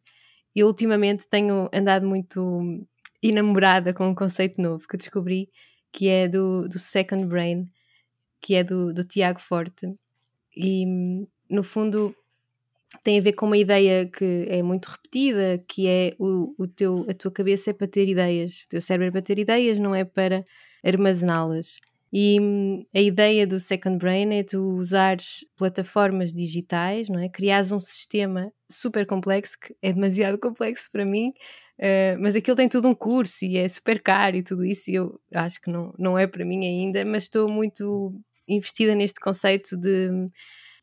[0.56, 2.84] E ultimamente tenho andado muito
[3.22, 5.50] enamorada com um conceito novo que descobri,
[5.94, 7.68] que é do, do Second Brain,
[8.42, 9.86] que é do, do Tiago Forte
[10.58, 12.16] e no fundo
[13.04, 17.06] tem a ver com uma ideia que é muito repetida, que é o, o teu,
[17.10, 19.94] a tua cabeça é para ter ideias, o teu cérebro é para ter ideias, não
[19.94, 20.44] é para
[20.84, 21.78] armazená-las.
[22.12, 22.38] E
[22.96, 27.28] a ideia do Second Brain é tu usares plataformas digitais, não é?
[27.28, 31.30] Criares um sistema super complexo, que é demasiado complexo para mim,
[31.80, 34.96] uh, mas aquilo tem tudo um curso e é super caro e tudo isso, e
[34.96, 38.14] eu acho que não, não é para mim ainda, mas estou muito
[38.48, 40.10] investida neste conceito de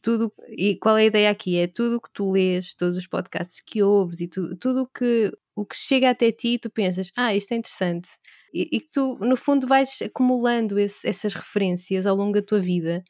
[0.03, 0.33] tudo.
[0.51, 1.57] E qual é a ideia aqui?
[1.57, 5.33] É tudo o que tu lês, todos os podcasts que ouves e tu, tudo que,
[5.57, 8.09] o que chega até ti, tu pensas, ah, isto é interessante.
[8.53, 13.03] E, e tu, no fundo, vais acumulando esse, essas referências ao longo da tua vida,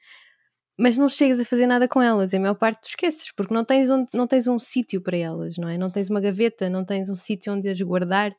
[0.79, 2.33] mas não chegas a fazer nada com elas.
[2.33, 5.17] E a maior parte tu esqueces, porque não tens, onde, não tens um sítio para
[5.17, 5.77] elas, não é?
[5.77, 8.35] Não tens uma gaveta, não tens um sítio onde as guardar.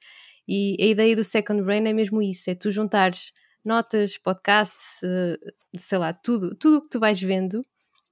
[0.47, 3.31] E a ideia do Second Brain é mesmo isso: é tu juntares
[3.65, 5.37] notas, podcasts, eh,
[5.75, 7.61] sei lá, tudo, tudo o que tu vais vendo,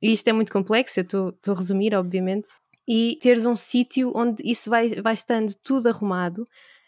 [0.01, 2.49] e isto é muito complexo, eu estou a resumir, obviamente,
[2.87, 6.43] e teres um sítio onde isso vai, vai estando tudo arrumado,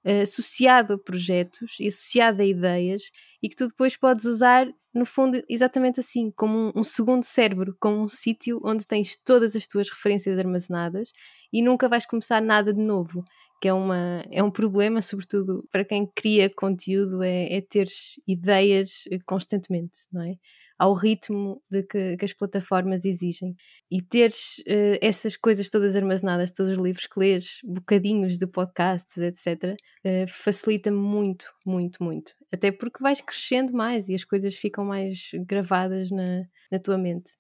[0.06, 3.04] uh, associado a projetos e associado a ideias,
[3.42, 7.76] e que tu depois podes usar, no fundo, exatamente assim, como um, um segundo cérebro,
[7.80, 11.12] como um sítio onde tens todas as tuas referências armazenadas
[11.54, 13.24] e nunca vais começar nada de novo
[13.62, 17.88] que é, uma, é um problema, sobretudo para quem cria conteúdo, é, é ter
[18.28, 20.36] ideias constantemente, não é?
[20.78, 23.56] Ao ritmo de que, que as plataformas exigem.
[23.90, 29.18] E teres uh, essas coisas todas armazenadas, todos os livros que lês, bocadinhos de podcasts,
[29.18, 32.34] etc., uh, eh, facilita muito, muito, muito.
[32.52, 37.32] Até porque vais crescendo mais e as coisas ficam mais gravadas na, na tua mente.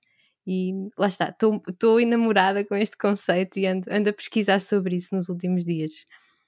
[0.48, 1.36] E lá está,
[1.68, 6.06] estou enamorada com este conceito e ando, ando a pesquisar sobre isso nos últimos dias.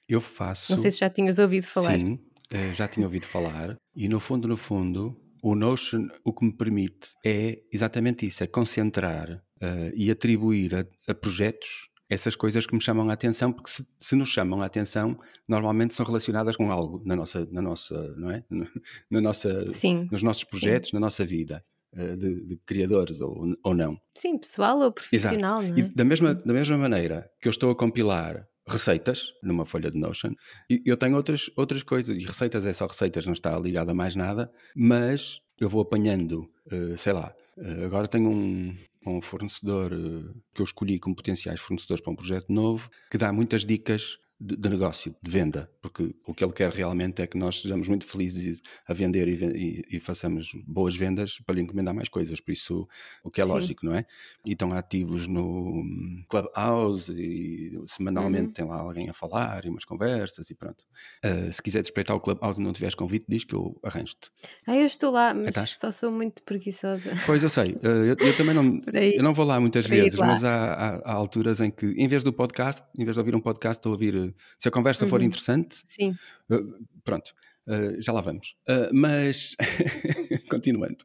[0.08, 0.72] Eu faço.
[0.72, 2.00] Não sei se já tinhas ouvido falar.
[2.00, 2.18] Sim,
[2.52, 3.76] eh, já tinha ouvido falar.
[3.96, 8.48] E no fundo, no fundo, o Notion o que me permite é exatamente isso: é
[8.48, 13.70] concentrar uh, e atribuir a, a, projetos essas coisas que me chamam a atenção, porque
[13.70, 18.16] se, se, nos chamam a atenção, normalmente são relacionadas com algo na nossa, na nossa,
[18.16, 18.44] não é?
[19.12, 20.96] Na nossa, sim, nos nossos projetos, sim.
[20.96, 21.64] na nossa vida.
[21.98, 24.00] Eh, de, de, criadores ou, ou não.
[24.16, 25.64] Sim, pessoal ou profissional.
[25.64, 25.80] Exato.
[25.80, 25.84] É?
[25.84, 29.98] E da mesma, da mesma maneira que eu estou a compilar receitas numa folha de
[29.98, 30.34] Notion.
[30.70, 33.96] E eu tenho outras, outras coisas, e receitas é só receitas, não está ligado a
[33.96, 39.90] mais nada, mas eu vou apanhando, uh, sei lá, uh, agora tenho um, um fornecedor
[40.54, 44.56] que eu escolhi como potenciais fornecedores para um projeto novo, que dá muitas dicas de,
[44.56, 48.06] de, negócio, de venda, porque o que ele quer realmente é que nós sejamos muito
[48.06, 52.52] felizes a vender e, e, e façamos boas vendas para lhe encomendar mais coisas, por
[52.52, 52.88] isso
[53.24, 53.50] o que é Sim.
[53.50, 54.06] lógico, não é?
[54.46, 55.84] E estão ativos no
[56.30, 58.54] Clubhouse e semanalmente uhum.
[58.54, 60.86] tem lá alguém a falar e umas conversas e pronto.
[61.26, 64.30] Uh, se quiser espreitar o Clubhouse e não tiveres convite, diz que eu arranjo-te.
[64.68, 67.14] Ah, eu estou lá, mas só sou muito preguiçosa.
[67.26, 70.28] Pois eu sei, uh, eu, eu, também não, eu não vou lá muitas vezes, lá.
[70.28, 73.36] mas há, há, há alturas em que, em vez do podcast, em vez de ouvir
[73.36, 74.27] um podcast, estou a ouvir
[74.58, 75.10] se a conversa uhum.
[75.10, 76.16] for interessante, Sim.
[76.50, 77.34] Uh, pronto,
[77.68, 78.56] uh, já lá vamos.
[78.68, 79.56] Uh, mas,
[80.50, 80.98] continuando,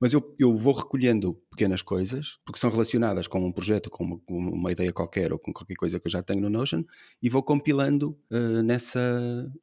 [0.00, 4.20] mas eu, eu vou recolhendo pequenas coisas, porque são relacionadas com um projeto, com uma,
[4.28, 6.84] uma, ideia qualquer ou com qualquer coisa que eu já tenho no Notion,
[7.22, 8.18] e vou compilando
[8.64, 9.00] nessa,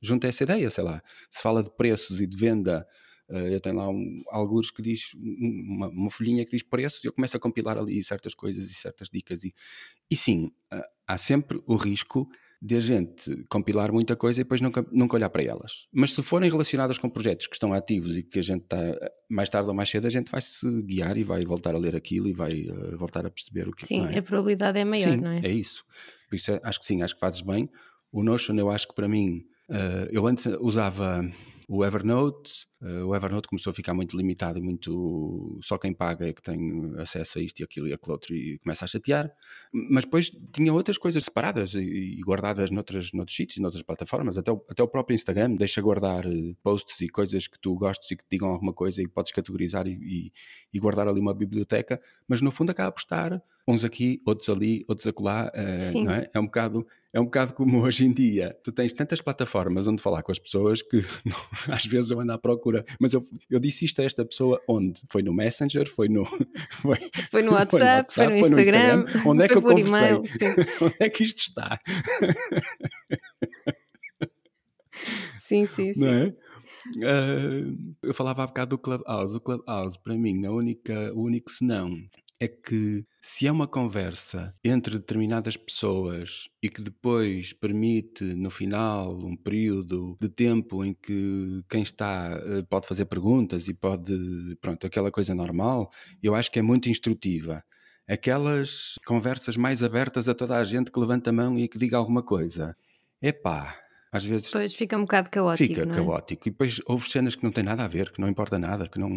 [0.01, 2.88] junto a essa ideia, sei lá, se fala de preços e de venda.
[3.30, 7.11] Eu tenho lá um, alguns que diz uma, uma, folhinha que diz preços e eu
[7.11, 9.53] começo a compilar ali certas coisas e certas dicas e,
[10.09, 10.49] e sim,
[11.05, 12.30] há sempre o risco
[12.62, 15.88] de a gente compilar muita coisa e depois nunca, nunca olhar para elas.
[15.91, 18.78] Mas se forem relacionadas com projetos que estão ativos e que a gente está,
[19.30, 21.95] mais tarde ou mais cedo, a gente vai se guiar e vai voltar a ler
[21.95, 24.18] aquilo e vai uh, voltar a perceber o que Sim, é.
[24.18, 25.41] a probabilidade é maior, sim, não é?
[25.43, 25.86] é isso.
[26.28, 27.70] Por isso é, acho que sim, acho que fazes bem.
[28.12, 31.30] O Notion, eu acho que para mim, uh, eu antes usava
[31.70, 35.59] o Evernote, uh, o Evernote começou a ficar muito limitado e muito.
[35.61, 38.57] Só quem paga é que tem acesso a isto e aquilo e aquilo outro e
[38.59, 39.30] começa a chatear.
[39.74, 44.38] Mas depois tinha outras coisas separadas e, e guardadas noutras, noutros sítios, noutras plataformas.
[44.38, 48.09] Até o, até o próprio Instagram deixa guardar uh, posts e coisas que tu gostes
[48.11, 50.32] e que te digam alguma coisa e podes categorizar e, e,
[50.74, 51.99] e guardar ali uma biblioteca.
[52.28, 56.30] Mas no fundo acaba por estar uns aqui, outros ali, outros acolá, uh, é?
[56.34, 56.88] É um bocado
[57.18, 58.55] é um bocado como hoje em dia.
[58.63, 61.03] Tu tens tantas plataformas onde falar com as pessoas que
[61.68, 62.86] às vezes eu ando à procura.
[62.99, 65.01] Mas eu, eu disse isto a esta pessoa onde?
[65.09, 65.88] Foi no Messenger?
[65.89, 66.26] Foi no,
[66.82, 66.97] foi,
[67.30, 68.99] foi no, WhatsApp, foi no, WhatsApp, foi no Instagram?
[69.01, 69.30] Instagram.
[69.30, 69.88] Onde é que eu conversei?
[69.88, 70.24] Email,
[70.82, 71.80] onde é que isto está?
[75.39, 75.99] Sim, sim, sim.
[76.01, 76.34] Não é?
[76.97, 79.36] Uh, eu falava há bocado do Clubhouse.
[79.36, 81.89] O Clubhouse, para mim, a única, o único senão
[82.40, 89.18] é que se é uma conversa entre determinadas pessoas e que depois permite no final
[89.26, 94.16] um período de tempo em que quem está eh, pode fazer perguntas e pode,
[94.62, 97.64] pronto, aquela coisa normal, eu acho que é muito instrutiva.
[98.08, 101.98] Aquelas conversas mais abertas a toda a gente que levanta a mão e que diga
[101.98, 102.76] alguma coisa.
[103.22, 103.76] Epá,
[104.12, 104.47] às vezes.
[104.47, 105.74] Depois fica um bocado caótico.
[105.74, 105.95] Fica é?
[105.95, 106.47] caótico.
[106.47, 108.99] E depois houve cenas que não têm nada a ver, que não importa nada, que
[108.99, 109.10] não.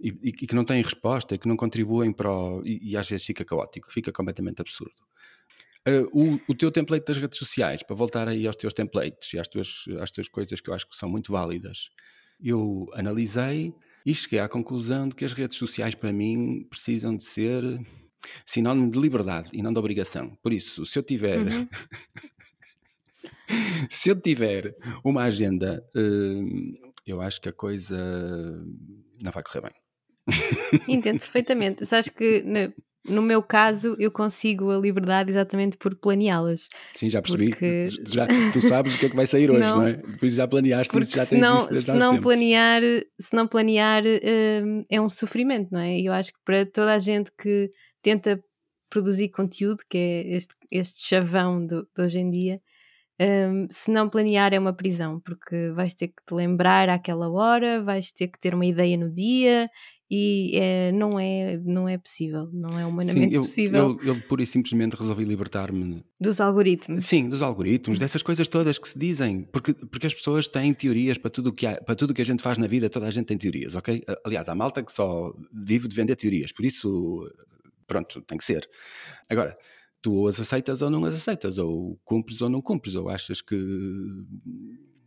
[0.00, 2.62] E, e que não têm resposta, e que não contribuem para o.
[2.64, 4.94] E, e às vezes fica caótico, fica completamente absurdo.
[5.88, 9.38] Uh, o, o, teu template das redes sociais, para voltar aí aos teus templates e
[9.38, 11.90] às tuas, às tuas coisas que eu acho que são muito válidas,
[12.42, 13.72] eu analisei
[14.04, 17.62] e cheguei à conclusão de que as redes sociais, para mim, precisam de ser
[18.44, 20.36] sinónimo de liberdade e não de obrigação.
[20.42, 21.38] Por isso, se eu tiver.
[21.38, 21.68] Uhum.
[23.90, 24.74] se eu tiver
[25.04, 26.72] uma agenda, hum,
[27.06, 27.96] eu acho que a coisa
[29.22, 29.72] não vai correr bem.
[30.88, 31.86] Entendo perfeitamente.
[31.86, 32.44] Sabes que
[33.08, 36.68] no meu caso eu consigo a liberdade exatamente por planeá-las.
[36.94, 37.50] Sim, já percebi.
[37.50, 37.88] Porque...
[38.04, 39.94] Já, tu sabes o que é que vai sair hoje, não é?
[39.94, 42.82] Depois já planeaste porque isso, já se não, tens isso se não planear,
[43.18, 46.00] se não planear hum, é um sofrimento, não é?
[46.00, 47.70] Eu acho que para toda a gente que
[48.02, 48.42] tenta
[48.90, 52.60] produzir conteúdo, que é este, este chavão de, de hoje em dia,
[53.20, 57.82] um, se não planear é uma prisão, porque vais ter que te lembrar àquela hora,
[57.82, 59.70] vais ter que ter uma ideia no dia
[60.08, 63.94] e é, não, é, não é possível, não é humanamente Sim, eu, possível.
[64.02, 67.04] Eu, eu pura e simplesmente resolvi libertar-me dos algoritmos.
[67.04, 71.18] Sim, dos algoritmos, dessas coisas todas que se dizem, porque, porque as pessoas têm teorias
[71.18, 73.10] para tudo que há, para tudo o que a gente faz na vida, toda a
[73.10, 74.04] gente tem teorias, ok?
[74.24, 77.28] Aliás, há malta que só vive de vender teorias, por isso,
[77.86, 78.68] pronto, tem que ser.
[79.28, 79.56] Agora,
[80.06, 83.42] tu ou as aceitas ou não as aceitas, ou cumpres ou não cumpres, ou achas
[83.42, 83.56] que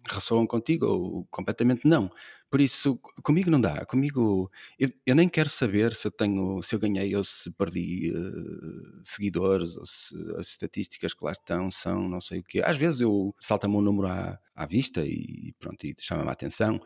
[0.05, 2.09] ressoam contigo ou completamente não.
[2.49, 3.85] Por isso, comigo não dá.
[3.85, 8.11] Comigo, eu, eu nem quero saber se eu tenho, se eu ganhei ou se perdi
[8.11, 12.61] uh, seguidores ou se as estatísticas que lá estão são não sei o quê.
[12.61, 16.77] Às vezes eu salta-me um número à, à vista e pronto, e chama-me a atenção,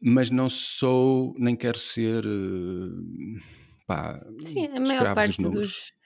[0.00, 2.24] mas não sou, nem quero ser.
[2.24, 3.40] Uh,
[3.84, 5.97] pá, Sim, a maior parte dos, dos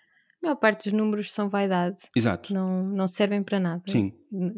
[0.43, 1.97] a maior parte dos números são vaidade.
[2.16, 2.52] Exato.
[2.52, 3.82] Não, não servem para nada.
[3.89, 4.12] Sim.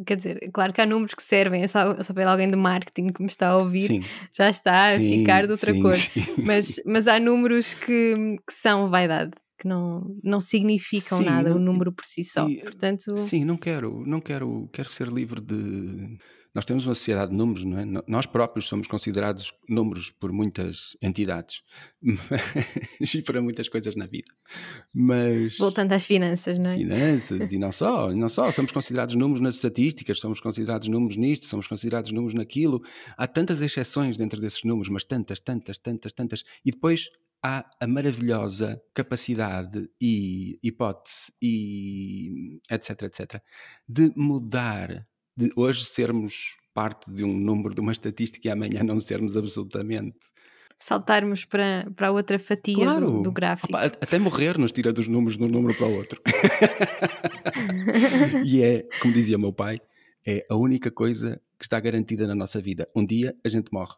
[0.07, 3.09] Quer dizer, claro que há números que servem, é só, só ver alguém de marketing
[3.09, 4.01] que me está a ouvir, sim.
[4.33, 5.95] já está a sim, ficar de outra sim, cor.
[5.95, 6.21] sim.
[6.45, 11.61] Mas, mas há números que, que são vaidade, que não, não significam nada, não- o
[11.61, 12.49] número por si só.
[12.49, 16.17] e- Portanto, Sim, não quero, não quero, quero ser livre de.
[16.55, 17.85] Nós temos uma sociedade de números, não é?
[18.07, 21.63] Nós próprios somos considerados números por muitas entidades
[23.15, 24.33] e para muitas coisas na vida.
[24.93, 26.77] Mas voltando às finanças, não é?
[26.77, 31.17] finanças e não só, e não só, somos considerados números nas estatísticas, somos considerados números
[31.17, 32.81] nisto, somos considerados números naquilo.
[33.17, 36.45] Há tantas exceções dentro desses números, mas tantas, tantas, tantas, tantas.
[36.65, 37.11] E depois
[37.45, 43.43] há a maravilhosa capacidade e hipótese e etc, etc,
[43.87, 45.07] de mudar,
[45.37, 50.17] de hoje sermos parte de um número, de uma estatística e amanhã não sermos absolutamente.
[50.77, 53.13] Saltarmos para, para a outra fatia Claro.
[53.13, 53.69] do, do gráfico.
[53.69, 56.21] Opa, até morrer nos tira dos números de um número para o outro.
[58.45, 59.81] e é, como dizia meu pai,
[60.27, 62.89] é a única coisa que está garantida na nossa vida.
[62.95, 63.95] Um dia a gente morre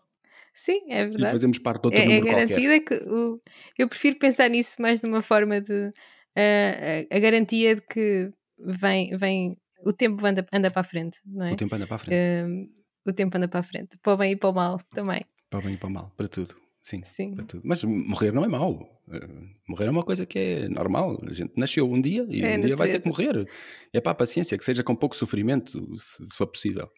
[0.52, 1.32] Sim, é e verdade.
[1.32, 2.46] fazemos parte de outro É, é número qualquer.
[2.48, 3.40] garantida que o,
[3.78, 5.90] eu prefiro pensar nisso mais de uma forma de
[6.34, 11.18] eh, a, a garantia de que vem, vem o tempo anda, anda para a frente,
[11.24, 11.52] não é?
[11.52, 12.70] O tempo anda para a frente.
[13.06, 15.24] O tempo anda para a frente, para o bem e para o mal também.
[15.48, 16.56] Para o bem e para o mal, para tudo.
[16.82, 17.34] Sim, Sim.
[17.34, 17.62] para tudo.
[17.64, 19.02] Mas morrer não é mau.
[19.10, 19.28] Eh,
[19.68, 21.20] Morrer é uma coisa que é normal.
[21.28, 23.48] A gente nasceu um dia e É um dia vai ter que morrer.
[23.92, 26.88] É para a paciência, que seja com pouco sofrimento, se se for possível.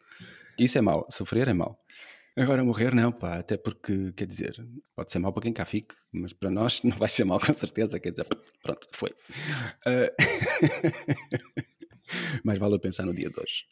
[0.59, 1.06] Isso é mau.
[1.10, 1.78] Sofrer é mau.
[2.36, 4.55] Agora morrer não, pá, até porque, quer dizer,
[4.94, 7.52] pode ser mau para quem cá fique, mas para nós não vai ser mau com
[7.52, 8.26] certeza, quer dizer,
[8.62, 9.12] pronto, foi.
[9.86, 10.14] Eh,
[12.44, 13.64] mais vale eu pensar no dia de hoje.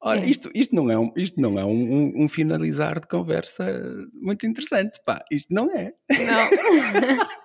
[0.00, 0.26] Ora, É.
[0.26, 3.66] isto, isto não é, um, isto não é um, um- um finalizar de conversa
[4.14, 5.92] muito interessante, pá, isto não é.
[6.10, 6.50] Não.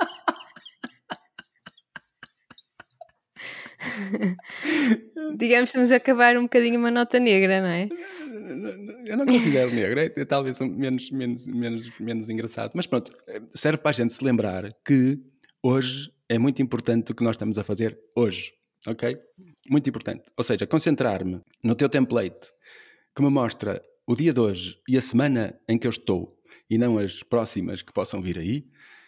[5.38, 7.90] Digamos que estamos a acabar um bocadinho uma nota negra, não é?
[9.06, 13.12] Eu não considero negro, é, é talvez menos, menos, menos, menos engraçado, mas pronto,
[13.54, 15.20] serve para a gente se lembrar que
[15.64, 18.52] hoje é muito importante o que nós estamos a fazer hoje,
[18.88, 19.18] ok?
[19.70, 20.24] Muito importante.
[20.38, 22.52] Ou seja, concentrar-me no teu template
[23.16, 26.38] que me mostra o dia de hoje e a semana em que eu estou
[26.70, 28.68] e não as próximas que possam vir aí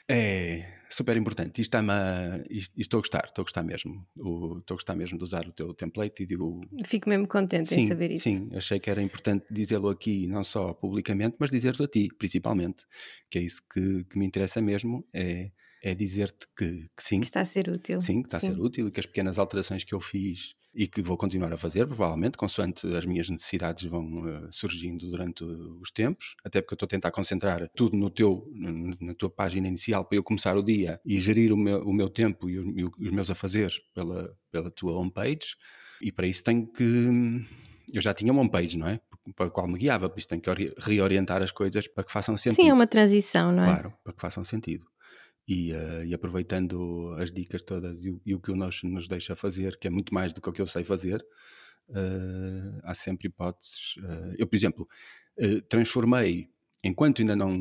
[0.09, 1.61] é super importante.
[1.61, 2.43] Isto, está-me a-
[2.77, 4.07] estou a gostar, estou a gostar mesmo.
[4.17, 7.75] O- estou a gostar mesmo de usar o teu template e digo Fico mesmo contente
[7.75, 8.23] em saber isso.
[8.23, 12.85] Sim, achei que era importante dizê-lo aqui, não só publicamente, mas dizer-te a ti, principalmente.
[13.29, 15.51] Que é isso que, que me interessa mesmo, é,
[15.83, 17.99] é dizer-te que, que sim, Que está a ser útil.
[18.01, 20.87] sim, que está a ser útil e que as pequenas alterações que eu fiz e
[20.87, 25.89] que vou continuar a fazer, provavelmente, consoante as minhas necessidades vão eh, surgindo durante os
[25.91, 30.05] tempos, até porque eu estou a tentar concentrar tudo no teu, na tua página inicial
[30.05, 33.11] para eu começar o dia e gerir o meu, o meu tempo e, o- os
[33.11, 35.55] meus afazeres pela, pela tua homepage,
[35.99, 36.83] e para isso tenho que.
[37.91, 38.99] Eu já tinha uma homepage, não é?
[39.35, 42.11] Para a qual me guiava, por isso tenho que ori- reorientar as coisas para que
[42.11, 42.55] façam sentido.
[42.63, 43.65] Sim, é uma transição, não é?
[43.79, 44.85] Claro, para que façam sentido.
[45.47, 49.07] E, eh, e aproveitando as dicas todas e, o- e o que o nós nos
[49.07, 51.25] deixa fazer, que é muito mais do que o que eu sei fazer,
[51.95, 53.95] eh, há sempre hipóteses.
[54.03, 54.87] eh, eu, por exemplo,
[55.69, 56.49] transformei,
[56.83, 57.55] enquanto ainda não,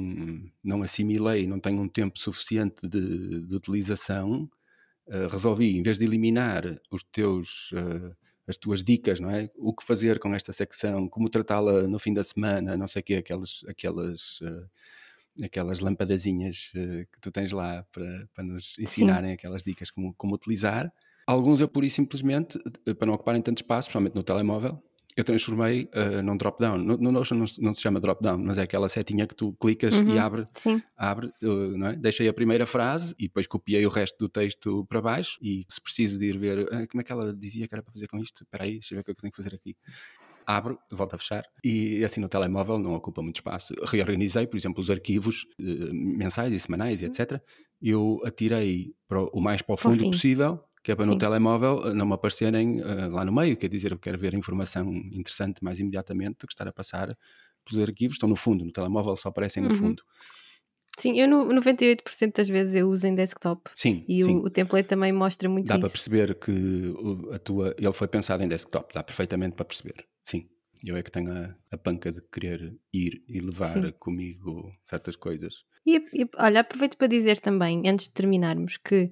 [0.65, 4.49] não assimilei, não tenho um tempo suficiente de, de utilização,
[5.31, 7.73] resolvi, em vez de eliminar os teus.
[8.49, 9.51] as tuas dicas, não é?
[9.57, 13.05] O que fazer com esta secção, como tratá-la no fim da semana, não sei o
[13.05, 14.41] quê, aquelas, aquelas
[15.43, 20.35] aquelas lampadazinhas eh, que tu tens lá para, para nos ensinarem aquelas dicas como, como
[20.35, 20.93] utilizar.
[21.27, 24.83] Alguns eu pura e simplesmente, eh, para não ocuparem tanto espaço, principalmente no telemóvel,
[25.17, 26.77] eu transformei uh, num drop-down.
[26.79, 29.53] No, no Notion não, se- não se chama drop-down, mas é aquela setinha que tu
[29.61, 30.83] clicas e Uhum, abre, Sim.
[30.97, 31.97] abre uh, não é?
[31.97, 35.81] deixei a primeira frase e depois copiei o resto do texto para baixo e se
[35.81, 38.19] preciso de ir ver ah, como é que ela dizia que era para fazer com
[38.19, 39.75] isto, espera aí, deixa eu ver o que é que eu tenho que fazer aqui
[40.47, 43.75] abro, volto a fechar e assim no telemóvel não ocupa muito espaço.
[43.85, 47.41] Reorganizei, por exemplo, os arquivos eh, mensais e semanais e etc.
[47.83, 51.15] Eu atirei para o, o mais para o fundo possível, que é para Sim.
[51.15, 54.35] no telemóvel eh, não me aparecerem eh, lá no meio, quer dizer, eu quero ver
[54.35, 57.19] informação interessante mais imediatamente do que estar a passar
[57.65, 59.79] pelos arquivos, estão no fundo, no telemóvel só aparecem no Uhum.
[59.79, 60.05] fundo.
[60.99, 63.69] Sim, eu no 98% das vezes eu uso em desktop.
[63.75, 64.37] Sim, E sim.
[64.39, 65.91] o, o template também mostra muito Dá para isso.
[65.91, 66.53] perceber que
[67.35, 70.07] a tua, ele foi pensado em desktop, dá perfeitamente para perceber.
[70.23, 70.49] Sim,
[70.85, 73.93] Eu é que tenho a, a panca de querer ir e levar Sim.
[73.95, 75.65] comigo certas coisas.
[75.85, 79.11] E, e, olha, aproveito para dizer também, antes de terminarmos, que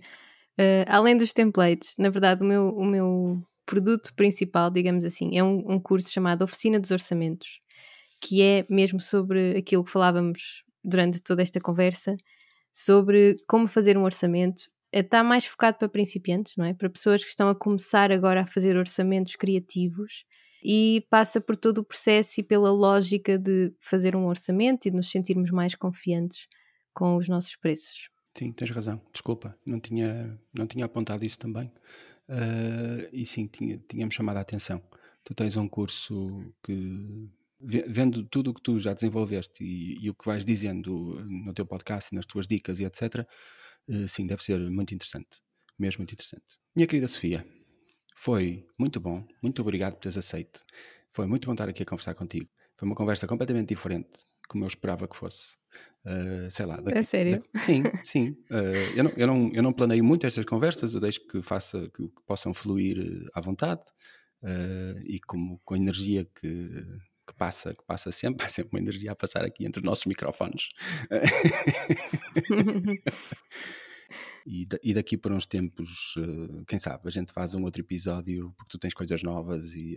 [0.59, 5.43] uh, além dos templates, na verdade, o meu, o meu produto principal, digamos assim, é
[5.43, 7.61] um, um curso chamado Oficina dos Orçamentos,
[8.21, 12.17] que é mesmo sobre aquilo que falávamos durante toda esta conversa,
[12.73, 14.65] sobre como fazer um orçamento.
[14.93, 16.75] Está mais focado para principiantes, não é?
[16.75, 20.25] Para pessoas que estão a começar agora a fazer orçamentos criativos
[20.63, 24.97] e passa por todo o processo e pela lógica de fazer um orçamento e de
[24.97, 26.47] nos sentirmos mais confiantes
[26.95, 28.14] com os nossos preços.
[28.36, 29.01] Sim, tens razão.
[29.12, 31.70] Desculpa, não tinha, não tinha apontado isso também.
[32.28, 34.82] Uh, e sim, tinha, tinha-me chamado a atenção.
[35.23, 37.28] Tu tens um curso que,
[37.61, 41.65] vendo tudo o que tu já desenvolveste e, e o que vais dizendo no teu
[41.65, 45.40] podcast, nas tuas dicas e etc., uh, ah, sim, deve ser muito interessante.
[45.78, 46.59] Mesmo muito interessante.
[46.74, 47.47] Minha querida Sofia,
[48.16, 49.27] foi muito bom.
[49.43, 50.65] Muito obrigado por teres aceito.
[51.11, 52.48] Foi muito bom estar aqui a conversar contigo.
[52.77, 54.11] Foi uma conversa completamente diferente,
[54.48, 55.56] como eu esperava que fosse.
[56.05, 56.77] Uh, sei lá.
[56.77, 57.43] Daqui, é sério?
[57.55, 58.37] sim, sim.
[58.51, 61.89] Uh, eu, não, eu, não, eu não planeio muito estas conversas, eu deixo que, faça,
[61.95, 63.81] que, que possam fluir eh, à vontade
[64.43, 66.69] uh, e como, com a energia que,
[67.27, 70.05] que, passa, que passa sempre, há sempre uma energia a passar aqui entre os nossos
[70.05, 70.69] microfones.
[74.47, 76.15] e, e, daqui por uns tempos,
[76.66, 79.97] quem sabe, a gente faz um outro episódio porque tu tens coisas novas e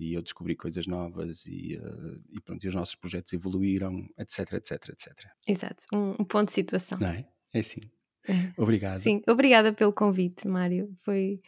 [0.00, 4.54] e eu descobri coisas novas e, uh, e pronto, e os nossos projetos evoluíram, etc,
[4.54, 5.12] etc, etc.
[5.46, 6.98] Exato, um, um ponto de situação.
[7.00, 7.26] Não é?
[7.52, 7.80] É assim.
[8.26, 8.52] É.
[8.56, 8.98] Obrigado.
[8.98, 10.92] Sim, obrigada pelo convite, Mário.
[11.04, 11.40] Foi,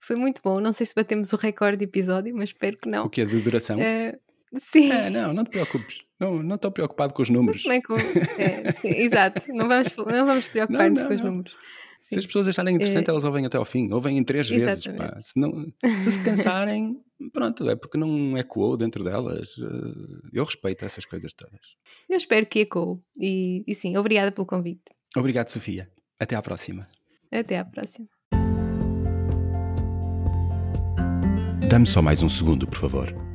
[0.00, 0.60] foi muito bom.
[0.60, 3.06] Não sei se batemos o recorde de episódio, mas espero que não.
[3.06, 3.80] O que é de duração?
[3.80, 4.18] É,
[4.56, 4.90] sim.
[4.90, 5.98] É, não, não te preocupes.
[6.18, 7.62] Não, não estou preocupado com os números.
[7.64, 9.42] Mas com, é, sim, exato.
[9.54, 11.56] Não vamos, não vamos preocupar-nos com os números.
[11.98, 12.14] Sim.
[12.14, 13.10] Se as pessoas acharem interessante, é...
[13.10, 14.84] elas ouvem até ao fim, ouvem em três vezes.
[14.86, 15.18] Pá.
[15.18, 15.52] Se, não,
[15.84, 16.98] se se cansarem,
[17.32, 19.54] pronto, é porque não ecoou dentro delas.
[19.58, 21.60] Eh, eu respeito essas coisas todas.
[22.08, 23.02] Eu espero que ecoou.
[23.18, 24.82] E, e sim, obrigada pelo convite.
[25.14, 25.90] Obrigado, Sofia.
[26.18, 26.86] Até à próxima.
[27.30, 28.08] Até à próxima.
[31.68, 33.29] Dá-me só mais um segundo, por favor.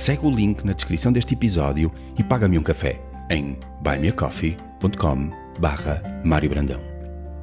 [0.00, 2.98] segue o link na descrição deste episódio e paga-me um café
[3.28, 6.80] em buymeacoffee.com barra Mário Brandão.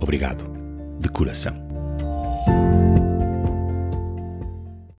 [0.01, 0.51] Obrigado,
[0.99, 1.66] de coração.